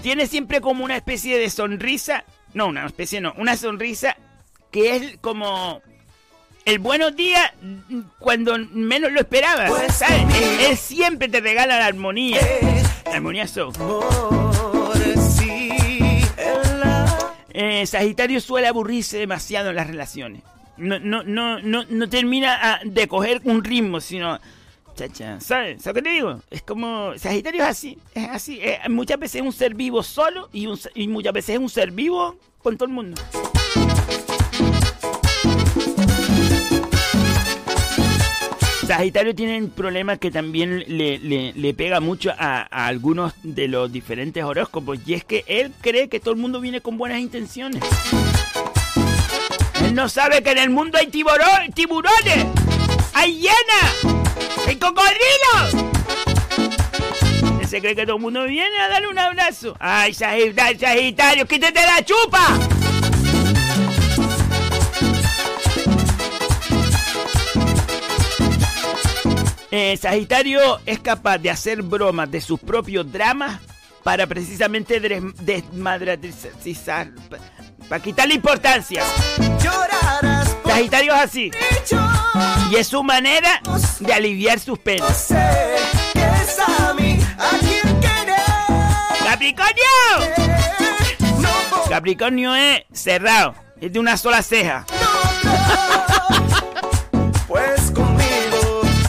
[0.04, 2.26] Tiene siempre como una especie de sonrisa.
[2.54, 3.34] No, una especie no.
[3.38, 4.18] Una sonrisa
[4.70, 5.82] que es como...
[6.66, 9.68] El buenos días mm, cuando menos lo esperaba.
[9.90, 10.22] ¿sabes?
[10.42, 12.40] Él, él siempre te regala la armonía.
[13.06, 13.50] La armonía el
[17.56, 20.42] Eh, Sagitario suele aburrirse demasiado en las relaciones.
[20.78, 24.40] No, no, no, no, no termina de coger un ritmo, sino.
[24.96, 25.82] Chacha, ¿sabes?
[25.82, 26.40] ¿Sabes qué te digo?
[26.50, 27.18] Es como.
[27.18, 28.60] Sagitario es así, es así.
[28.62, 31.70] Eh, muchas veces es un ser vivo solo y, un, y muchas veces es un
[31.70, 33.22] ser vivo con todo el mundo.
[38.98, 44.44] Sagitario tiene un problema que también le, le- pega mucho a, algunos de los diferentes
[44.44, 47.82] horóscopos y es que él cree que todo el mundo viene con buenas intenciones.
[49.84, 52.46] Él no sabe que en el mundo hay tiburones,
[53.16, 54.24] hay hienas,
[54.68, 55.92] hay cocodrilos.
[57.62, 59.76] Él se cree que todo el mundo viene a darle un abrazo.
[59.80, 62.60] Ay, Sagitario, Sagitario, quítate la chupa.
[69.76, 73.60] Eh, Sagitario es capaz de hacer bromas de sus propios dramas
[74.04, 77.08] para precisamente des- desmadratizar,
[77.90, 79.02] para quitarle importancia.
[80.64, 81.50] Sagitario es así.
[82.70, 83.64] Y es su manera
[84.00, 85.34] de aliviar sus penas.
[89.26, 89.84] ¡Capricornio!
[91.90, 94.86] Capricornio es cerrado, es de una sola ceja.
[97.48, 97.83] Pues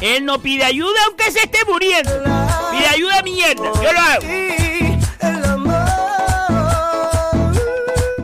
[0.05, 2.11] Él no pide ayuda aunque se esté muriendo.
[2.73, 3.73] Pide ayuda a mierda.
[3.83, 4.27] Yo lo hago.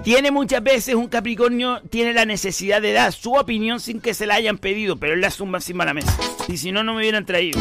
[0.04, 4.26] Tiene muchas veces un Capricornio, tiene la necesidad de dar su opinión sin que se
[4.26, 6.14] la hayan pedido, pero él la zumba encima de la mesa.
[6.48, 7.58] Y si no, no me hubieran traído.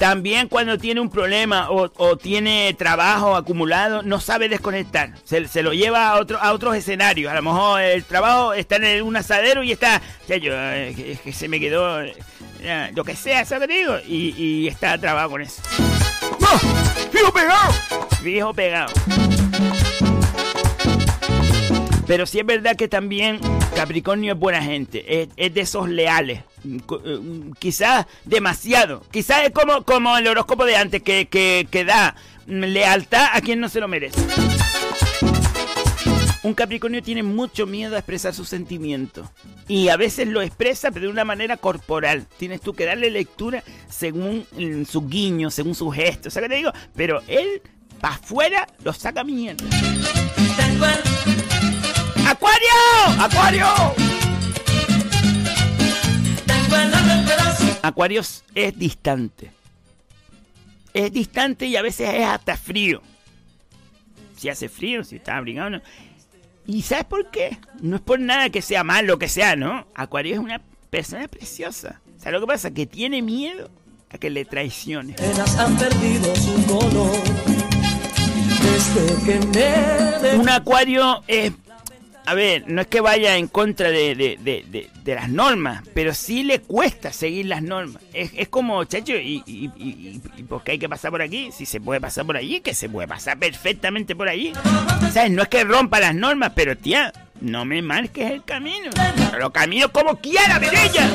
[0.00, 5.12] También cuando tiene un problema o, o tiene trabajo acumulado, no sabe desconectar.
[5.24, 7.30] Se, se lo lleva a, otro, a otros escenarios.
[7.30, 10.00] A lo mejor el trabajo está en un asadero y está...
[10.26, 12.00] Ya yo, eh, que, se me quedó...
[12.00, 12.16] eh,
[12.64, 13.98] ya, lo que sea, ¿sabes te digo?
[14.06, 15.60] Y, y está trabado con eso.
[17.12, 17.74] ¡Fijo pegado!
[18.22, 18.92] Viejo pegado.
[22.06, 23.38] Pero sí es verdad que también
[23.76, 25.22] Capricornio es buena gente.
[25.22, 26.40] Es, es de esos leales.
[26.64, 27.20] Eh,
[27.58, 29.02] Quizás demasiado.
[29.10, 32.14] Quizás es como, como el horóscopo de antes, que, que, que da
[32.46, 34.20] lealtad a quien no se lo merece.
[36.42, 39.28] Un Capricornio tiene mucho miedo a expresar sus sentimientos.
[39.68, 42.26] Y a veces lo expresa, pero de una manera corporal.
[42.38, 46.32] Tienes tú que darle lectura según mm, su guiño, según sus gestos.
[46.32, 46.72] ¿Sabes qué te digo?
[46.96, 47.60] Pero él,
[48.00, 49.64] para afuera, lo saca mierda.
[52.26, 53.22] ¡Acuario!
[53.22, 54.09] ¡Acuario!
[57.82, 58.22] Acuario
[58.54, 59.50] es distante.
[60.92, 63.00] Es distante y a veces es hasta frío.
[64.36, 65.80] Si hace frío, si está abrigado, no.
[66.66, 67.58] ¿Y sabes por qué?
[67.80, 69.86] No es por nada que sea malo, que sea, ¿no?
[69.94, 70.60] Acuario es una
[70.90, 72.00] persona preciosa.
[72.18, 72.70] ¿Sabes lo que pasa?
[72.70, 73.70] Que tiene miedo
[74.10, 75.14] a que le traicione.
[75.14, 77.16] penas han perdido su color.
[78.62, 81.52] Desde que me de- Un acuario es...
[82.26, 84.64] A ver, no es que vaya en contra de, de- de-
[85.04, 88.00] de- las normas, pero sí le cuesta seguir las normas.
[88.12, 91.50] Es, es como, chacho, y, y, y- y- por qué hay que pasar por aquí?
[91.52, 94.52] Si se puede pasar por allí, que se puede pasar perfectamente por allí.
[95.12, 95.32] ¿Sabes?
[95.32, 98.90] No es que rompa las normas, pero tía, no me marques el camino.
[99.38, 101.08] Lo camino como quiera, Mirella.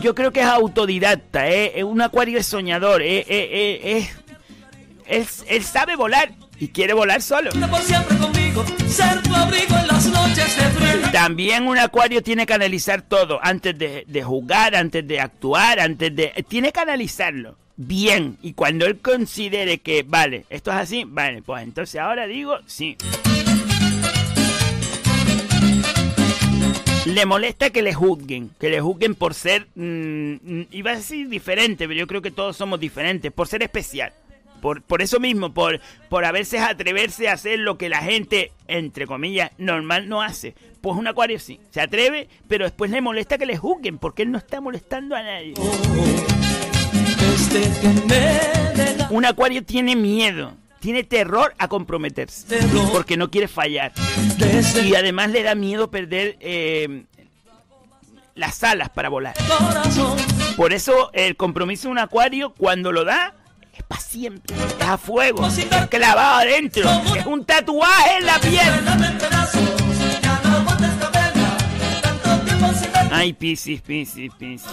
[0.00, 1.72] Yo creo que es autodidacta, ¿eh?
[1.76, 3.18] Es un acuario soñador, ¿eh?
[3.20, 4.10] Eh, eh, eh,
[5.06, 7.50] él, él sabe volar y quiere volar solo.
[8.88, 11.10] Ser tu abrigo en las noches de frío.
[11.12, 16.14] También un acuario tiene que analizar todo antes de, de jugar, antes de actuar, antes
[16.14, 16.44] de...
[16.48, 18.36] Tiene que analizarlo bien.
[18.42, 22.96] Y cuando él considere que, vale, esto es así, vale, pues entonces ahora digo sí.
[27.06, 31.28] Le molesta que le juzguen, que le juzguen por ser, mm, mm, iba a decir
[31.28, 34.12] diferente, pero yo creo que todos somos diferentes, por ser especial.
[34.60, 38.52] Por, por eso mismo, por, por a veces atreverse a hacer lo que la gente,
[38.66, 40.54] entre comillas, normal no hace.
[40.80, 44.30] Pues un acuario sí, se atreve, pero después le molesta que le juzguen, porque él
[44.30, 45.54] no está molestando a nadie.
[49.10, 52.58] Un acuario tiene miedo, tiene terror a comprometerse,
[52.92, 53.92] porque no quiere fallar.
[54.84, 57.04] Y además le da miedo perder eh,
[58.34, 59.34] las alas para volar.
[60.56, 63.34] Por eso el compromiso de un acuario, cuando lo da,
[63.78, 64.56] es para siempre.
[64.56, 65.48] Es a fuego,
[65.88, 68.68] clavado adentro, es un tatuaje en la piel.
[73.10, 74.70] Ay, Piscis, Piscis, Piscis.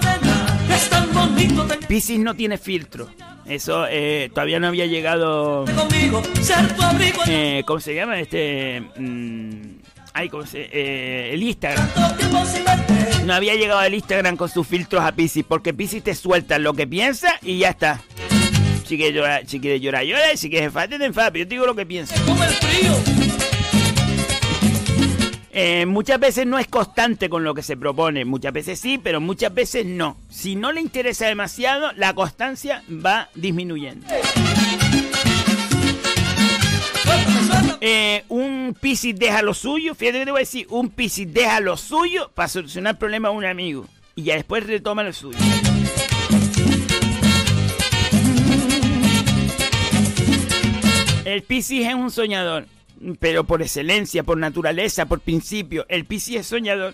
[1.88, 3.10] Piscis no tiene filtro.
[3.46, 5.66] Eso eh, todavía no había llegado.
[7.28, 8.20] Eh, ¿Cómo se llama?
[8.20, 8.82] Este.
[8.98, 9.62] mm,
[10.14, 11.88] ay, ¿cómo eh, el Instagram.
[13.26, 15.46] No había llegado el Instagram con sus filtros a Piscis.
[15.48, 18.02] Porque Piscis te suelta lo que piensa y ya está.
[18.86, 20.34] Si quieres llorar, si quieres llorar, llora.
[20.34, 21.34] Y si quieres enfadarte, te enfadas.
[21.34, 22.14] Yo te digo lo que pienso.
[25.58, 29.22] Eh, muchas veces no es constante con lo que se propone, muchas veces sí, pero
[29.22, 30.18] muchas veces no.
[30.28, 34.06] Si no le interesa demasiado, la constancia va disminuyendo.
[37.80, 41.62] Eh, un Piscis deja lo suyo, fíjate que te voy a decir, un Piscis deja
[41.62, 45.38] lo suyo para solucionar problemas a un amigo y ya después retoma lo suyo.
[51.26, 52.68] El Piscis es un soñador,
[53.20, 55.86] pero por excelencia, por naturaleza, por principio.
[55.90, 56.94] El Piscis es soñador.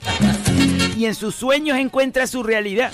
[0.97, 2.93] Y en sus sueños encuentra su realidad.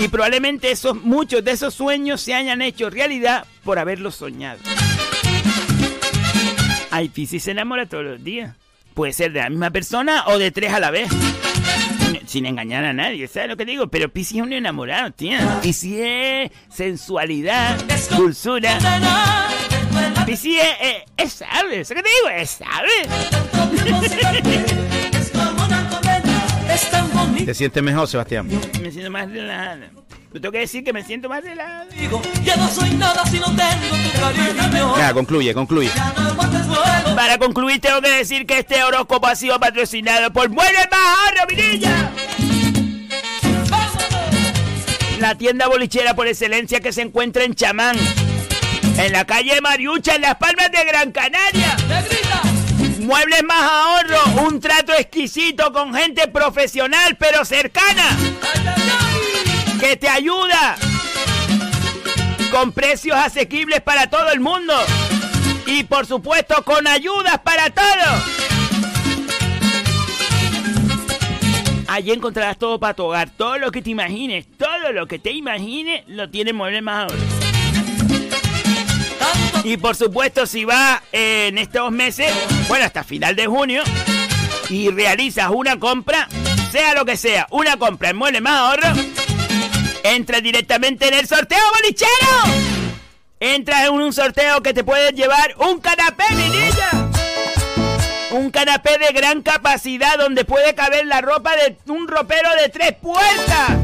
[0.00, 4.58] Y probablemente esos, muchos de esos sueños se hayan hecho realidad por haberlos soñado.
[6.90, 8.56] Ay, Piscis se enamora todos los días.
[8.94, 11.08] Puede ser de la misma persona o de tres a la vez.
[12.26, 13.86] Sin engañar a nadie, ¿sabes lo que digo?
[13.86, 15.60] Pero Piscis es un enamorado, tía.
[15.62, 17.78] Piscis es sensualidad,
[18.16, 18.78] dulzura.
[20.26, 22.28] Piscis es, es, es sabio, ¿sabes que te digo?
[22.36, 22.90] Es sabio.
[26.68, 27.44] Es tan bonito.
[27.46, 28.48] ¿Te sientes mejor, Sebastián?
[28.80, 29.90] Me siento más relajada.
[30.32, 31.86] Yo tengo que decir que me siento más relajada.
[32.44, 34.96] Ya no soy nada si no tengo tu cariño.
[34.96, 35.90] Ya, concluye, concluye.
[37.16, 42.12] Para concluir, tengo que decir que este horóscopo ha sido patrocinado por Ahorro, Vinilla.
[45.18, 47.96] La tienda bolichera por excelencia que se encuentra en Chamán.
[49.00, 51.74] En la calle Mariucha, en Las Palmas de Gran Canaria.
[52.98, 58.04] Muebles Más Ahorro, un trato exquisito con gente profesional pero cercana.
[59.80, 60.76] Que te ayuda.
[62.50, 64.74] Con precios asequibles para todo el mundo.
[65.64, 68.22] Y por supuesto con ayudas para todos.
[71.88, 75.32] Allí encontrarás todo para tu hogar, todo lo que te imagines, todo lo que te
[75.32, 77.39] imagines lo tiene Muebles Más Ahorro.
[79.64, 82.32] Y por supuesto, si vas eh, en estos meses,
[82.68, 83.82] bueno, hasta final de junio,
[84.68, 86.28] y realizas una compra,
[86.70, 89.00] sea lo que sea, una compra en Muebles Más Ahorro,
[90.02, 92.70] entras directamente en el sorteo bolichero.
[93.38, 97.10] Entras en un sorteo que te puedes llevar un canapé, niña.
[98.32, 102.92] Un canapé de gran capacidad donde puede caber la ropa de un ropero de tres
[103.00, 103.78] puertas.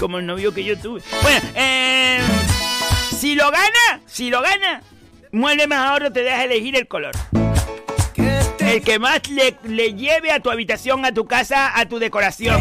[0.00, 1.02] Como el novio que yo tuve.
[1.22, 2.20] Bueno, eh,
[3.16, 4.82] si lo gana, si lo gana,
[5.32, 7.12] Mueble Más Ahorro te deja elegir el color.
[8.58, 12.60] El que más le, le lleve a tu habitación, a tu casa, a tu decoración.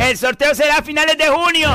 [0.00, 1.70] El sorteo será a finales de junio.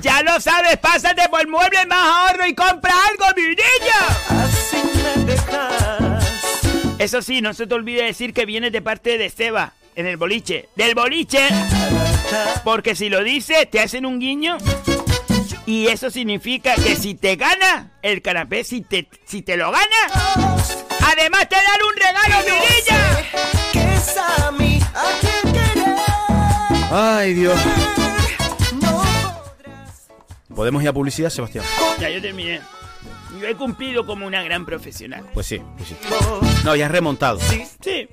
[0.00, 3.98] Ya lo sabes, pásate por Muebles Más Ahorro y compra algo, mi niña.
[6.98, 10.16] Eso sí, no se te olvide decir que vienes de parte de Seba, en el
[10.16, 10.68] boliche.
[10.76, 11.48] ¡Del boliche!
[12.64, 14.58] Porque si lo dices, te hacen un guiño
[15.66, 20.56] Y eso significa que si te gana el canapé, si te, si te lo gana,
[21.12, 23.24] además te dan un regalo, Mirilla.
[23.72, 25.96] Que es a mí a quien querer.
[26.92, 27.58] Ay, Dios.
[30.54, 31.64] ¿Podemos ir a publicidad, Sebastián?
[31.98, 32.60] Ya, yo terminé.
[33.40, 35.26] Yo he cumplido como una gran profesional.
[35.34, 35.96] Pues sí, pues sí.
[36.64, 37.40] No, ya has remontado.
[37.40, 38.08] Sí.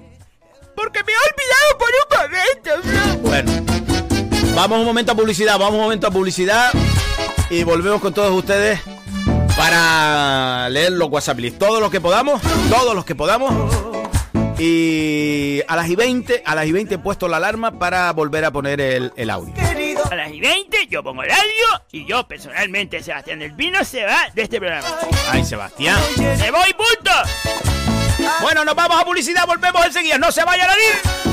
[0.76, 3.30] Porque me he olvidado por un momento, bro.
[3.30, 6.74] Bueno, vamos un momento a publicidad, vamos un momento a publicidad
[7.50, 8.80] y volvemos con todos ustedes
[9.56, 11.58] para leer los WhatsApp list.
[11.58, 13.54] Todos los que podamos, todos los que podamos.
[14.60, 18.46] Y a las y 20, a las y 20 he puesto la alarma para volver
[18.46, 19.54] a poner el, el audio.
[20.10, 24.06] A las y 20 yo pongo el audio y yo personalmente, Sebastián del Pino, se
[24.06, 24.88] va de este programa.
[25.32, 26.00] Ay, Sebastián.
[26.18, 27.12] ¡Me voy, punto!
[28.42, 31.33] Bueno, nos vamos a publicidad, volvemos enseguida, no se vayan a ir.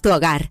[0.00, 0.50] tu hogar.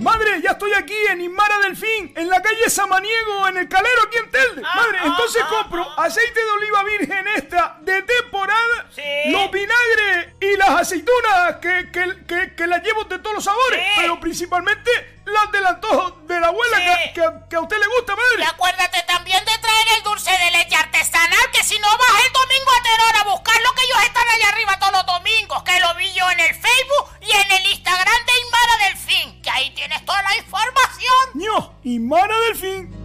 [0.00, 4.16] Madre, ya estoy aquí en Inmara Delfín, en la calle Samaniego, en el Calero, aquí
[4.18, 4.62] en Telde.
[4.62, 8.88] Madre, entonces compro aceite de oliva virgen extra de temporada,
[9.26, 13.80] los vinagres y las aceitunas que, que, que, que las llevo de todos los sabores,
[13.96, 14.90] pero principalmente
[15.30, 18.40] las del antojo de la abuela que, que, que a usted le gusta, madre.
[18.40, 22.32] Y acuérdate también de traer el dulce de leche artesanal, que si no vas el
[22.32, 25.80] domingo a Teror a buscar lo que ellos están allá arriba todos los domingos, que
[25.80, 29.70] lo vi yo en el Facebook y en el Instagram de Inmara Delfín, que ahí
[29.74, 31.24] tienes toda la información.
[31.34, 31.74] ¡No!
[31.84, 33.00] Inmara Delfín.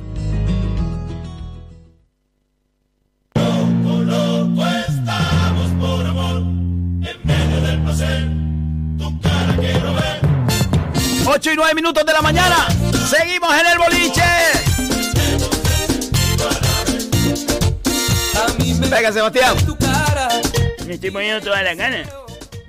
[4.05, 8.27] Loco estamos por amor, en medio del placer,
[8.99, 10.14] tu cara quiero ver.
[11.35, 12.65] 8 y 9 minutos de la mañana.
[13.09, 14.23] Seguimos en el boliche.
[18.89, 19.57] Venga, Sebastián.
[20.87, 22.09] Me estoy poniendo toda la gana,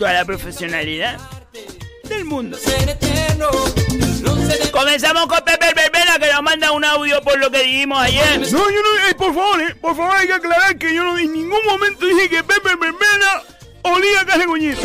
[0.00, 1.16] toda la profesionalidad
[2.08, 2.58] del mundo.
[4.72, 8.40] Comenzamos con Pepe Verbena que nos manda un audio por lo que dijimos ayer.
[8.40, 11.16] No, yo no, eh, por favor, eh, por favor hay que aclarar que yo no
[11.16, 13.42] en ningún momento dije que Pepe Verbena
[13.82, 14.80] olía a carne coñita.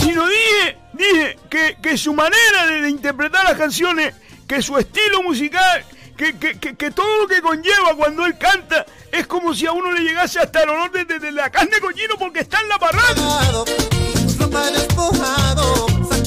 [0.00, 4.14] Sino dije, dije que, que su manera de, de interpretar las canciones,
[4.48, 5.84] que su estilo musical,
[6.16, 9.72] que, que, que, que todo lo que conlleva cuando él canta es como si a
[9.72, 12.68] uno le llegase hasta el olor de, de- de la carne coñino porque está en
[12.70, 13.38] la parranda.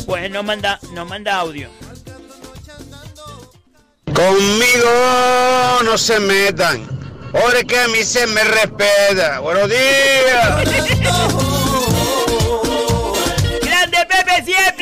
[0.05, 1.71] Pues nos manda, nos manda audio.
[4.13, 4.91] Conmigo
[5.85, 6.87] no se metan.
[7.33, 9.39] Ahora que a mí se me respeta.
[9.39, 10.55] Buenos días.
[13.63, 14.74] ¡Grande Pepe siempre!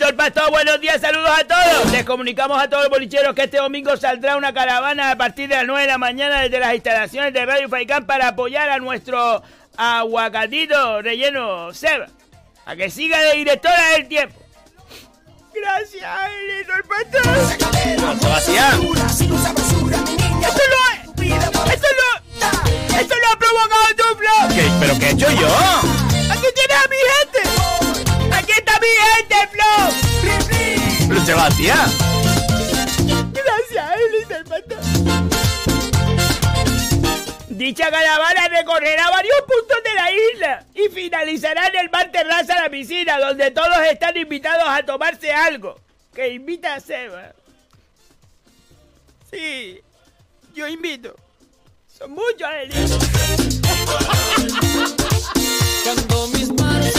[0.00, 1.90] El Pastor, buenos días, saludos a todos.
[1.90, 5.56] Les comunicamos a todos los bolicheros que este domingo saldrá una caravana a partir de
[5.56, 9.42] las 9 de la mañana desde las instalaciones de Radio Faicán para apoyar a nuestro
[9.76, 12.06] aguacatito relleno Seba.
[12.64, 14.40] A que siga de directora del tiempo.
[15.52, 16.04] Gracias,
[16.46, 17.22] el Pastor.
[18.20, 18.80] Sebastián.
[20.46, 20.84] ¡Esto lo,
[21.72, 24.54] esto lo, esto lo ha provocado tu!
[24.54, 24.70] ¿Qué?
[24.78, 25.48] ¿Pero qué he hecho yo?
[26.30, 27.77] ¡Aquí tienes a mi gente!
[28.78, 29.72] ¡Aquí está mi gente, Flo!
[31.08, 31.90] Pero Sebastián.
[33.32, 33.98] Gracias.
[37.48, 42.70] Dicha caravana recorrerá varios puntos de la isla y finalizará en el bar terraza La
[42.70, 45.80] Piscina, donde todos están invitados a tomarse algo.
[46.14, 47.32] Que invita a Seba.
[49.30, 49.80] Sí,
[50.54, 51.16] yo invito.
[51.98, 52.48] Son muchos.
[55.84, 56.97] Cuando mis manos.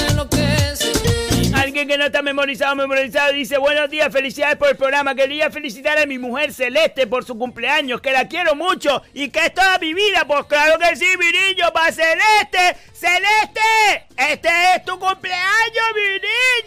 [1.69, 5.13] Alguien que no está memorizado, memorizado, dice buenos días, felicidades por el programa.
[5.13, 9.45] Quería felicitar a mi mujer Celeste por su cumpleaños, que la quiero mucho y que
[9.45, 10.25] es toda mi vida.
[10.25, 12.75] Pues claro que sí, mi niño, para Celeste.
[12.91, 16.19] Celeste, este es tu cumpleaños, mi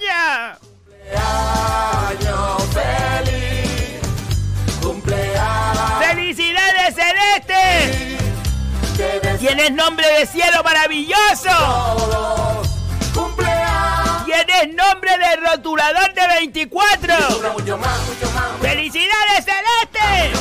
[0.06, 0.56] niña.
[2.20, 4.00] Cumpleaños feliz,
[4.80, 6.06] cumpleaños.
[6.06, 8.18] ¡Felicidades, Celeste!
[9.40, 11.50] Tienes nombre de cielo maravilloso.
[14.24, 17.14] Tienes nombre de rotulador de 24.
[18.60, 20.32] ¡Felicidades, Celeste!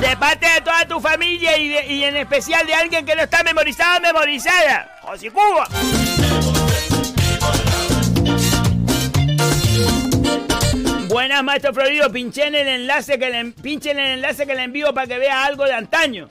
[0.00, 3.22] De parte de toda tu familia y, de- y en especial de alguien que no
[3.22, 4.98] está memorizado, memorizada.
[5.02, 5.68] José Cuba.
[11.08, 12.10] Buenas, maestro Florido.
[12.10, 15.64] Pinchen el enlace que le, pinchen el enlace que le envío para que vea algo
[15.64, 16.28] de antaño.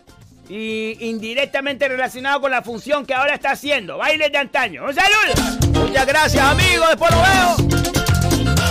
[0.49, 3.97] Y indirectamente relacionado con la función que ahora está haciendo.
[3.97, 4.83] Bailes de antaño.
[4.85, 5.81] ¡Un saludo!
[5.87, 6.89] Muchas gracias, amigos.
[6.89, 8.63] Después lo veo.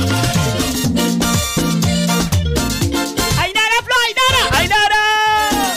[3.39, 3.95] ¡Ainara, Flo!
[4.07, 4.59] ¡Ainara!
[4.59, 5.75] ¡Ainara!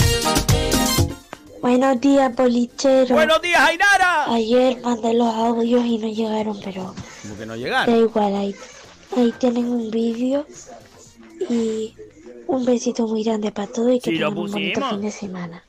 [1.61, 3.15] Buenos días, bolichero.
[3.15, 4.25] Buenos días, Ainara.
[4.33, 6.93] Ayer mandé los audios y no llegaron, pero
[7.23, 7.95] Como que no da llegaron.
[7.99, 8.35] igual.
[8.35, 8.55] Ahí,
[9.17, 10.45] ahí tienen un vídeo
[11.49, 11.95] y
[12.47, 14.89] un besito muy grande para todos y que Sí, lo tengan un bonito pusimos.
[14.91, 15.63] fin de semana.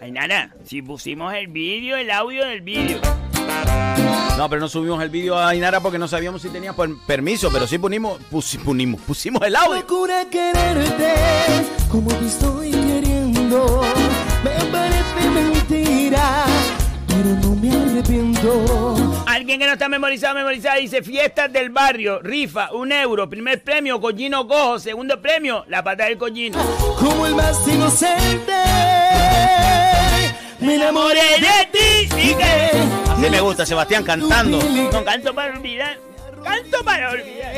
[0.00, 3.00] Ainara, si pusimos el vídeo, el audio del vídeo.
[4.36, 7.50] No, pero no subimos el vídeo a Ainara porque no sabíamos si tenía per- permiso,
[7.52, 9.80] pero sí punimos, pusi- punimos, pusimos el audio.
[9.80, 11.14] Locura quererte
[11.90, 13.82] como te estoy queriendo.
[14.44, 16.44] Me parece mentira,
[17.08, 19.24] pero no me arrepiento.
[19.26, 24.00] Alguien que no está memorizado, memorizado, dice fiestas del barrio, rifa, un euro, primer premio,
[24.00, 26.58] collino cojo, segundo premio, la pata del collino.
[27.00, 28.52] Como el más inocente,
[30.60, 34.58] me enamoré de ti y que Así me gusta, Sebastián cantando.
[34.92, 35.98] No canto para olvidar,
[36.44, 37.52] canto para olvidar.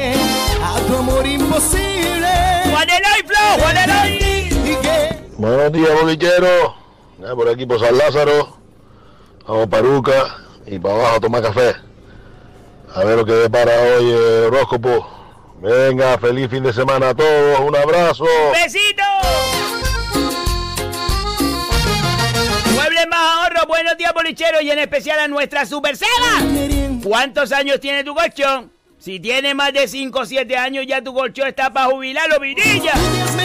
[0.62, 2.28] a tu amor imposible.
[2.70, 4.30] Juan Eloy, Flo, Juan Eloy.
[5.36, 6.74] Buenos días, bolicheros.
[7.20, 8.56] Ya por aquí por San Lázaro.
[9.46, 10.36] Vamos para Uca
[10.66, 11.74] y para abajo a tomar café.
[12.94, 15.06] A ver lo que depara hoy el horóscopo.
[15.60, 17.60] Venga, feliz fin de semana a todos.
[17.60, 18.24] Un abrazo.
[18.52, 19.02] ¡Besito!
[23.66, 26.10] Buenos días bolicheros y en especial a nuestra Super Sega.
[27.02, 28.70] ¿Cuántos años tiene tu colchón?
[28.98, 32.92] Si tiene más de 5 o 7 años ya tu colchón está para jubilarlo, virilla.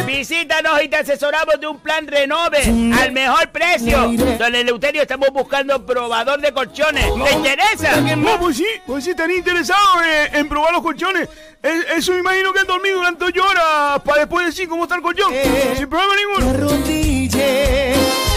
[0.06, 2.60] Visítanos y te asesoramos de un plan renove
[3.02, 4.12] al mejor precio.
[4.38, 7.06] Don Eleuterio estamos buscando probador de colchones.
[7.24, 8.02] ¿Te interesa?
[8.18, 11.30] No, pues sí, pues sí, están interesados en, en probar los colchones.
[11.64, 14.96] Es- eso me imagino que han dormido durante 8 horas para después decir cómo está
[14.96, 15.34] el colchón.
[15.78, 16.68] Sin problema ninguno.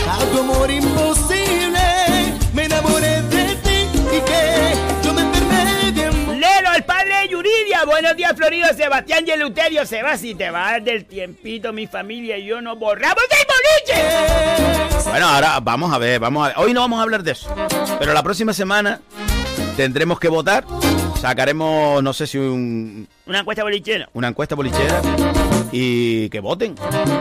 [0.09, 1.38] a tu amor imposible.
[7.87, 9.87] Buenos días, Florido, Sebastián y Eleuterio.
[9.87, 15.09] Se va si te vas del tiempito, mi familia y yo nos borramos del boliche.
[15.09, 16.59] Bueno, ahora vamos a ver, vamos a ver.
[16.59, 17.55] Hoy no vamos a hablar de eso.
[17.99, 19.01] Pero la próxima semana
[19.77, 20.65] tendremos que votar.
[21.21, 24.09] Sacaremos, no sé si un, Una encuesta bolichera.
[24.13, 25.01] una encuesta bolichera
[25.73, 26.75] y que voten.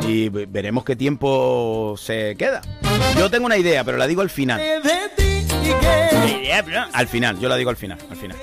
[0.08, 2.62] Y ve- veremos qué tiempo se queda.
[3.18, 4.60] Yo tengo una idea, pero la digo al final.
[6.28, 6.86] Idea, bro.
[6.94, 8.38] Al final, yo la digo al final, al final.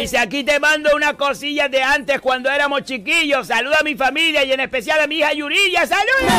[0.00, 3.46] Dice, aquí te mando unas cosillas de antes cuando éramos chiquillos.
[3.46, 5.86] Saluda a mi familia y en especial a mi hija Yuridia.
[5.86, 6.32] ¡Saludos!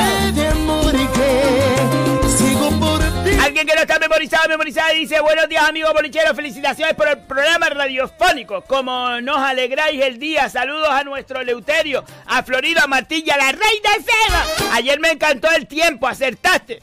[3.41, 7.69] Alguien que no está memorizado, memorizado, dice, buenos días amigos bolicheros, felicitaciones por el programa
[7.69, 8.61] radiofónico.
[8.61, 13.89] Como nos alegráis el día, saludos a nuestro Leuterio, a Florido, a Martilla, la reina
[13.95, 14.73] Seba.
[14.73, 16.81] Ayer me encantó el tiempo, acertaste.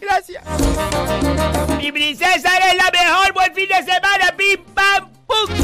[0.00, 0.42] Gracias.
[1.78, 5.54] Mi princesa eres la mejor, buen fin de semana, pim pam pum.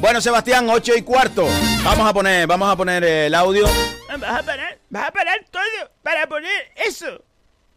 [0.00, 1.46] Bueno, Sebastián, 8 y cuarto.
[1.84, 3.66] Vamos a poner, vamos a poner el audio.
[4.18, 7.22] Vas a parar, vas a parar todo para poner eso.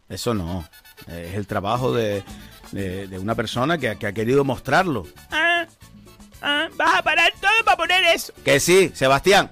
[0.08, 0.68] Eso no.
[1.08, 2.22] Es el trabajo de,
[2.72, 5.06] de- de una persona que, que ha querido mostrarlo.
[5.30, 5.66] Ah,
[6.42, 8.32] ah, vas a parar todo para poner eso.
[8.44, 9.50] Que sí, Sebastián.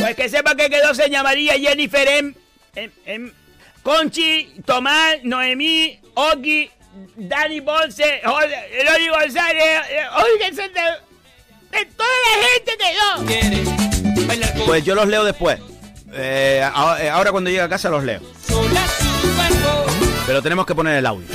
[0.00, 2.34] Pues que sepa que quedó Seña María, Jennifer, em,
[2.74, 3.30] em, em,
[3.82, 6.70] Conchi, Tomás, Noemí, Oki,
[7.16, 9.80] Dani Jorge- Eloy González,
[10.16, 14.64] oiga, eso de, toda la gente quedó.
[14.64, 15.60] Pues yo los leo después.
[16.14, 16.60] Eh,
[17.00, 18.20] eh, ahora cuando llegue a casa los leo.
[20.26, 21.26] Pero tenemos que poner el audio.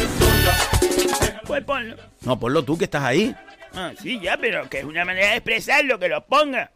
[1.45, 1.97] Pues ponlo.
[2.21, 3.35] No, ponlo tú que estás ahí.
[3.75, 6.71] Ah, sí, ya, pero que es una manera de expresarlo, que lo ponga.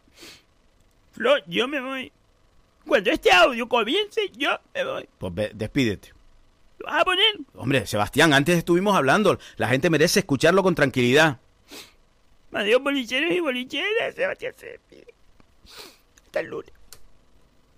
[1.12, 2.12] Flor, yo me voy.
[2.86, 5.08] Cuando este audio comience, yo me voy.
[5.18, 6.12] Pues ve- despídete.
[6.78, 7.38] ¿Lo vas a poner?
[7.54, 9.38] Hombre, Sebastián, antes estuvimos hablando.
[9.56, 11.38] La gente merece escucharlo con tranquilidad.
[12.52, 14.14] Adiós, bolicheros y bolicheras.
[14.14, 15.14] Sebastián se despide.
[16.24, 16.72] Hasta el lunes.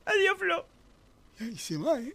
[0.06, 0.66] Adiós, Flo.
[1.40, 2.14] Ahí se va, ¿eh?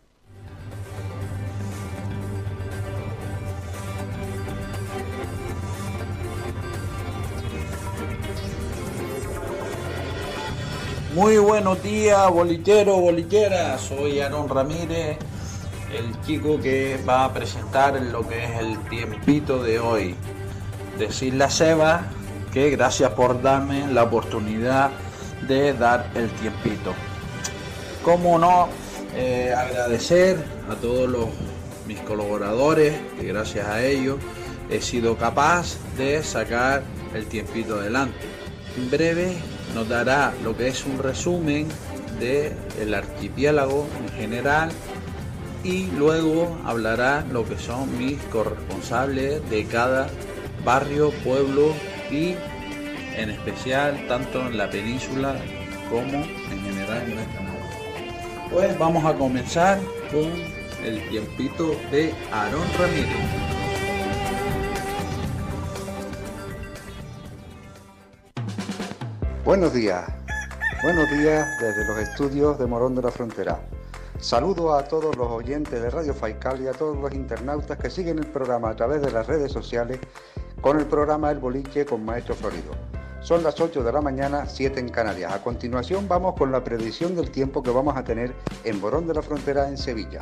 [11.16, 13.80] Muy buenos días, bolillero, bolillera.
[13.80, 15.18] Soy Aaron Ramírez,
[15.92, 20.16] el chico que va a presentar lo que es el tiempito de hoy.
[21.00, 22.04] Decirle a Seba
[22.54, 24.92] que gracias por darme la oportunidad
[25.48, 26.94] de dar el tiempito.
[28.04, 28.70] Cómo no,
[29.16, 30.38] eh, agradecer
[30.70, 31.26] a todos los,
[31.88, 34.20] mis colaboradores, que gracias a ellos
[34.70, 36.84] he sido capaz de sacar
[37.16, 38.20] el tiempito adelante.
[38.78, 39.38] En breve
[39.74, 41.68] nos dará lo que es un resumen
[42.20, 44.72] del archipiélago en general
[45.64, 50.10] y luego hablará lo que son mis corresponsables de cada
[50.64, 51.74] barrio, pueblo
[52.12, 52.36] y
[53.16, 55.36] en especial tanto en la península
[55.90, 57.50] como en general en Canaria.
[58.52, 59.80] Pues vamos a comenzar
[60.12, 60.32] con
[60.84, 63.59] el tiempito de Aarón Ramírez.
[69.50, 70.06] Buenos días,
[70.84, 73.60] buenos días desde los estudios de Morón de la Frontera.
[74.20, 78.20] Saludo a todos los oyentes de Radio Faical y a todos los internautas que siguen
[78.20, 79.98] el programa a través de las redes sociales
[80.62, 82.74] con el programa El Boliche con Maestro Florido.
[83.22, 85.34] Son las 8 de la mañana, 7 en Canarias.
[85.34, 88.36] A continuación vamos con la predicción del tiempo que vamos a tener
[88.66, 90.22] en Morón de la Frontera en Sevilla.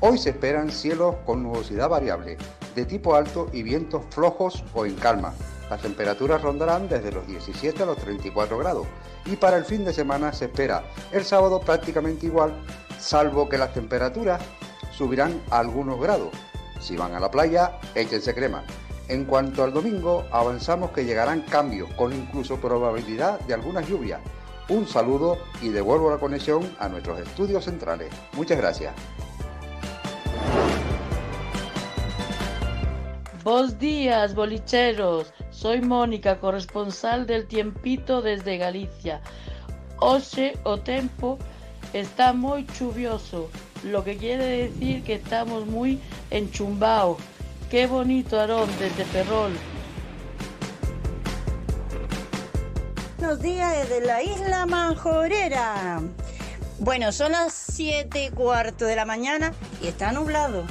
[0.00, 2.38] Hoy se esperan cielos con nubosidad variable,
[2.74, 5.34] de tipo alto y vientos flojos o en calma.
[5.70, 8.86] Las temperaturas rondarán desde los 17 a los 34 grados.
[9.26, 12.54] Y para el fin de semana se espera el sábado prácticamente igual,
[12.98, 14.42] salvo que las temperaturas
[14.92, 16.30] subirán a algunos grados.
[16.80, 18.62] Si van a la playa, échense crema.
[19.08, 24.20] En cuanto al domingo, avanzamos que llegarán cambios, con incluso probabilidad de algunas lluvias.
[24.68, 28.10] Un saludo y devuelvo la conexión a nuestros estudios centrales.
[28.32, 28.94] Muchas gracias.
[33.42, 35.34] Bos días, bolicheros.
[35.64, 39.22] Soy Mónica, corresponsal del Tiempito desde Galicia.
[39.98, 41.38] Hoxe o tempo
[41.94, 43.48] está muy chuvioso,
[43.82, 47.16] lo que quiere decir que estamos muy enchumbados.
[47.70, 49.52] Qué bonito Aarón desde Ferrol.
[53.16, 56.02] Buenos días desde la isla Manjorera.
[56.78, 60.64] Bueno, son las 7 y cuarto de la mañana y está nublado.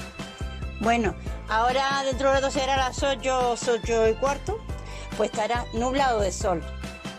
[0.82, 1.16] Bueno,
[1.50, 4.60] ahora dentro de rato será las 8, 8 y cuarto,
[5.18, 6.62] pues estará nublado de sol.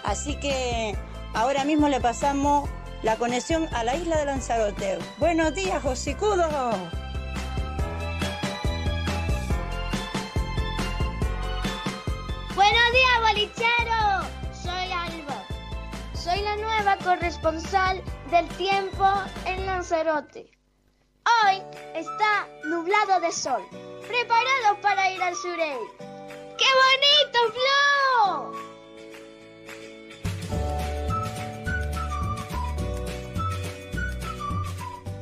[0.05, 0.97] Así que
[1.35, 2.69] ahora mismo le pasamos
[3.03, 4.99] la conexión a la isla de Lanzarote.
[5.19, 6.49] Buenos días, Josicudo.
[12.55, 14.29] Buenos días, bolichero.
[14.53, 15.45] Soy Alba.
[16.15, 19.07] Soy la nueva corresponsal del tiempo
[19.45, 20.51] en Lanzarote.
[21.45, 21.63] Hoy
[21.95, 23.63] está nublado de sol.
[24.07, 26.14] ¿Preparados para ir al Surey?
[26.57, 28.53] ¡Qué bonito, Flo!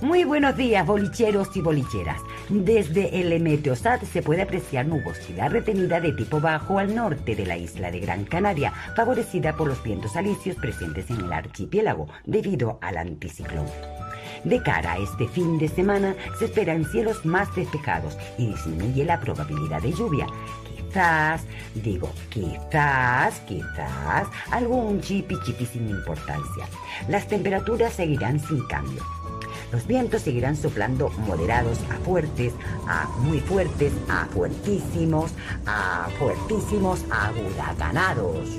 [0.02, 2.20] Muy buenos días, bolicheros y bolicheras.
[2.48, 7.56] Desde el Meteosat se puede apreciar nubosidad retenida de tipo bajo al norte de la
[7.56, 12.98] isla de Gran Canaria, favorecida por los vientos alisios presentes en el archipiélago debido al
[12.98, 13.66] anticiclón.
[14.44, 19.20] De cara a este fin de semana se esperan cielos más despejados y disminuye la
[19.20, 20.26] probabilidad de lluvia.
[20.92, 21.40] Quizás,
[21.74, 26.66] digo, quizás, quizás, algún chipi chipi sin importancia.
[27.08, 29.02] Las temperaturas seguirán sin cambio.
[29.72, 32.52] Los vientos seguirán soplando moderados a fuertes,
[32.86, 35.30] a muy fuertes, a fuertísimos,
[35.64, 38.50] a fuertísimos, a huracanados.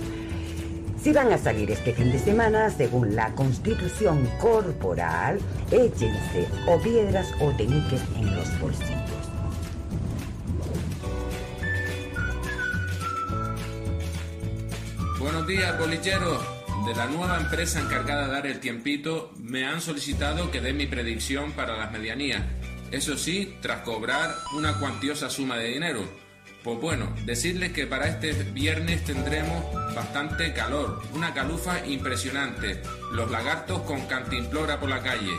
[1.03, 5.39] Si van a salir este fin de semana, según la constitución corporal,
[5.69, 9.02] échense o piedras o teniques en los bolsillos.
[15.44, 16.41] Buenos días, bolicheros.
[16.86, 20.88] De la nueva empresa encargada de dar el tiempito, me han solicitado que dé mi
[20.88, 22.44] predicción para las medianías.
[22.91, 26.07] Eso sí, tras cobrar una cuantiosa suma de dinero.
[26.64, 33.82] Pues bueno, decirles que para este viernes tendremos bastante calor, una calufa impresionante, los lagartos
[33.82, 35.34] con cantimplora por la calle.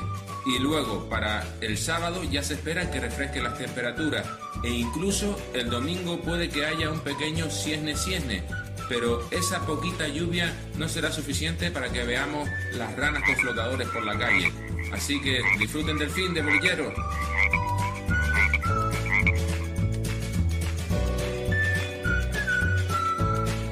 [0.44, 4.26] Y luego, para el sábado ya se espera que refresque las temperaturas
[4.62, 8.42] e incluso el domingo puede que haya un pequeño ciesne-ciesne,
[8.88, 14.04] pero esa poquita lluvia no será suficiente para que veamos las ranas con flotadores por
[14.04, 14.52] la calle.
[14.92, 16.92] Así que disfruten del fin de bolillero.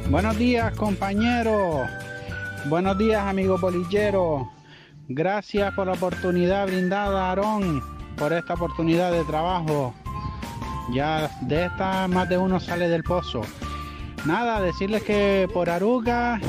[0.08, 1.88] Buenos días compañeros,
[2.66, 4.46] buenos días amigos bolilleros,
[5.08, 7.82] gracias por la oportunidad brindada Aarón,
[8.18, 9.94] por esta oportunidad de trabajo.
[10.92, 13.40] Ya de esta más de uno sale del pozo.
[14.24, 16.40] Nada, decirles que por Aruca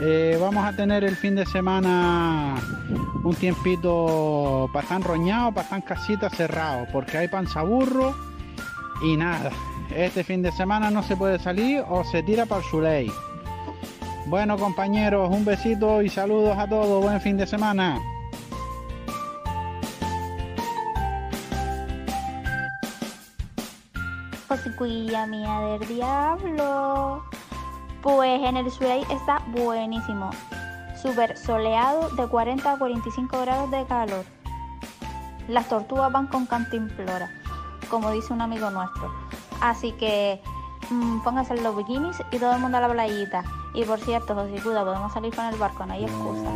[0.00, 2.54] eh, vamos a tener el fin de semana
[3.24, 8.14] un tiempito para estar roñado, para estar casita cerrado, porque hay panzaburro
[9.02, 9.50] y nada.
[9.94, 13.12] Este fin de semana no se puede salir o se tira para el Zuley.
[14.26, 17.02] Bueno compañeros, un besito y saludos a todos.
[17.02, 18.00] Buen fin de semana.
[25.28, 27.24] Mía del diablo.
[28.02, 30.28] Pues en el Surey está buenísimo.
[31.00, 34.26] Súper soleado de 40 a 45 grados de calor.
[35.48, 37.30] Las tortugas van con cantimplora,
[37.88, 39.10] como dice un amigo nuestro.
[39.62, 40.42] Así que
[40.90, 43.44] mm, pónganse los bikinis y todo el mundo a la playita.
[43.72, 46.50] Y por cierto, Josicuda, podemos salir con el barco, no hay excusa.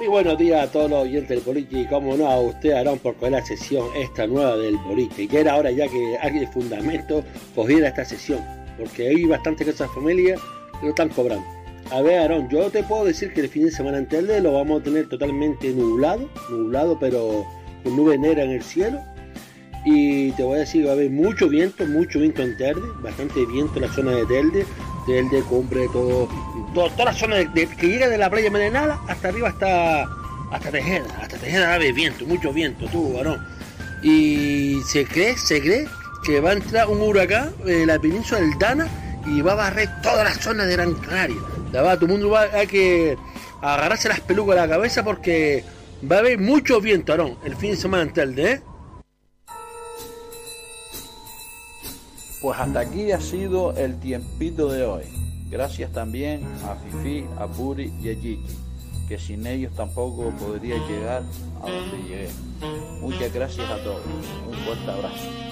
[0.00, 2.98] Muy buenos días a todos los oyentes del boliche y como no a usted Aarón
[3.00, 5.28] por coger la sesión esta nueva del boliche.
[5.28, 7.22] Ya era hora ya que alguien de fundamento
[7.54, 8.40] cogiera esta sesión,
[8.78, 10.40] porque hay bastante que esas familias
[10.80, 11.44] que lo están cobrando.
[11.90, 14.54] A ver Aarón, yo te puedo decir que el fin de semana en Telde lo
[14.54, 17.44] vamos a tener totalmente nublado, nublado pero
[17.84, 19.00] con nube negra en el cielo.
[19.84, 23.44] Y te voy a decir, va a haber mucho viento, mucho viento en Telde, bastante
[23.44, 24.64] viento en la zona de Telde,
[25.06, 26.26] Telde, Cumbre, todo,
[26.74, 30.02] todo- toda la zona de- de- que llega de la playa Merenala hasta arriba hasta,
[30.50, 33.44] hasta Tejeda, hasta Tejeda haber viento, mucho viento, tú, varón.
[34.02, 35.86] Y se cree, se cree
[36.24, 38.88] que va a entrar un huracán en la península del Dana
[39.26, 41.36] y va a barrer toda la zona de Gran Canaria.
[41.72, 43.16] La va, todo el mundo va a que
[43.60, 45.64] agarrarse las pelucas a la cabeza porque
[46.10, 48.62] va a haber mucho viento, Aarón, el fin de semana en Telde, ¿eh?
[52.40, 55.19] Pues hasta aquí ha sido el tiempito de hoy.
[55.50, 58.46] Gracias también a Fifi, a Puri y a Gigi,
[59.08, 61.24] que sin ellos tampoco podría llegar
[61.60, 62.28] a donde llegué.
[63.00, 64.02] Muchas gracias a todos.
[64.48, 65.50] Un fuerte abrazo.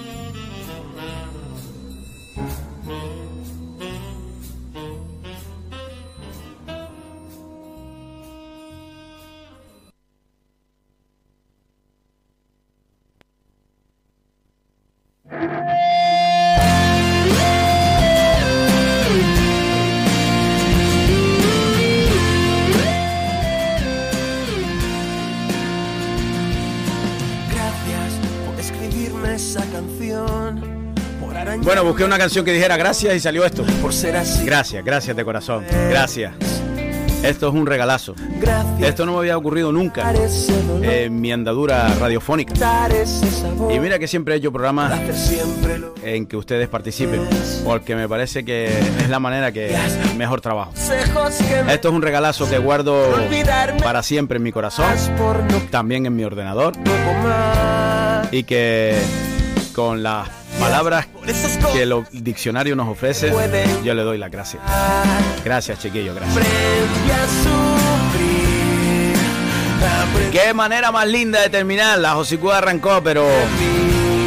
[31.79, 33.63] Bueno, busqué una canción que dijera gracias y salió esto.
[33.81, 34.43] Por ser así.
[34.43, 35.63] Gracias, gracias de corazón.
[35.89, 36.33] Gracias.
[37.23, 38.15] Esto es un regalazo.
[38.81, 40.13] Esto no me había ocurrido nunca
[40.81, 42.53] en mi andadura radiofónica.
[43.73, 44.91] Y mira que siempre he hecho programas
[46.03, 47.21] en que ustedes participen,
[47.63, 49.73] porque me parece que es la manera que
[50.17, 50.73] mejor trabajo.
[51.69, 53.05] Esto es un regalazo que guardo
[53.81, 54.85] para siempre en mi corazón,
[55.69, 56.73] también en mi ordenador,
[58.31, 58.97] y que
[59.73, 61.07] con las palabras
[61.73, 63.31] que el diccionario nos ofrece,
[63.83, 64.61] yo le doy las gracias.
[65.43, 66.45] Gracias, chiquillo, gracias.
[70.31, 71.99] Qué manera más linda de terminar.
[71.99, 73.25] La Josicúa arrancó, pero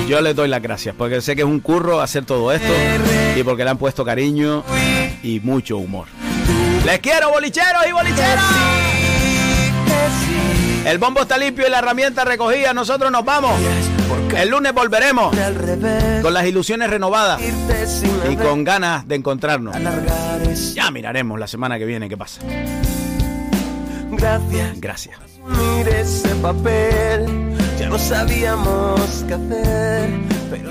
[0.09, 2.73] yo le doy las gracias porque sé que es un curro hacer todo esto
[3.37, 4.65] y porque le han puesto cariño
[5.23, 6.07] y mucho humor.
[6.85, 9.02] Les quiero, bolicheros y bolicheras.
[10.85, 12.75] El bombo está limpio y la herramienta recogida.
[12.75, 13.53] Nosotros nos vamos.
[14.37, 15.35] El lunes volveremos
[16.23, 17.41] con las ilusiones renovadas
[18.31, 19.77] y con ganas de encontrarnos.
[20.75, 22.41] Ya miraremos la semana que viene qué pasa.
[24.11, 24.81] Gracias.
[24.81, 25.19] Gracias.
[25.47, 27.27] Mire ese papel,
[27.79, 30.11] ya no sabíamos qué hacer,
[30.51, 30.71] pero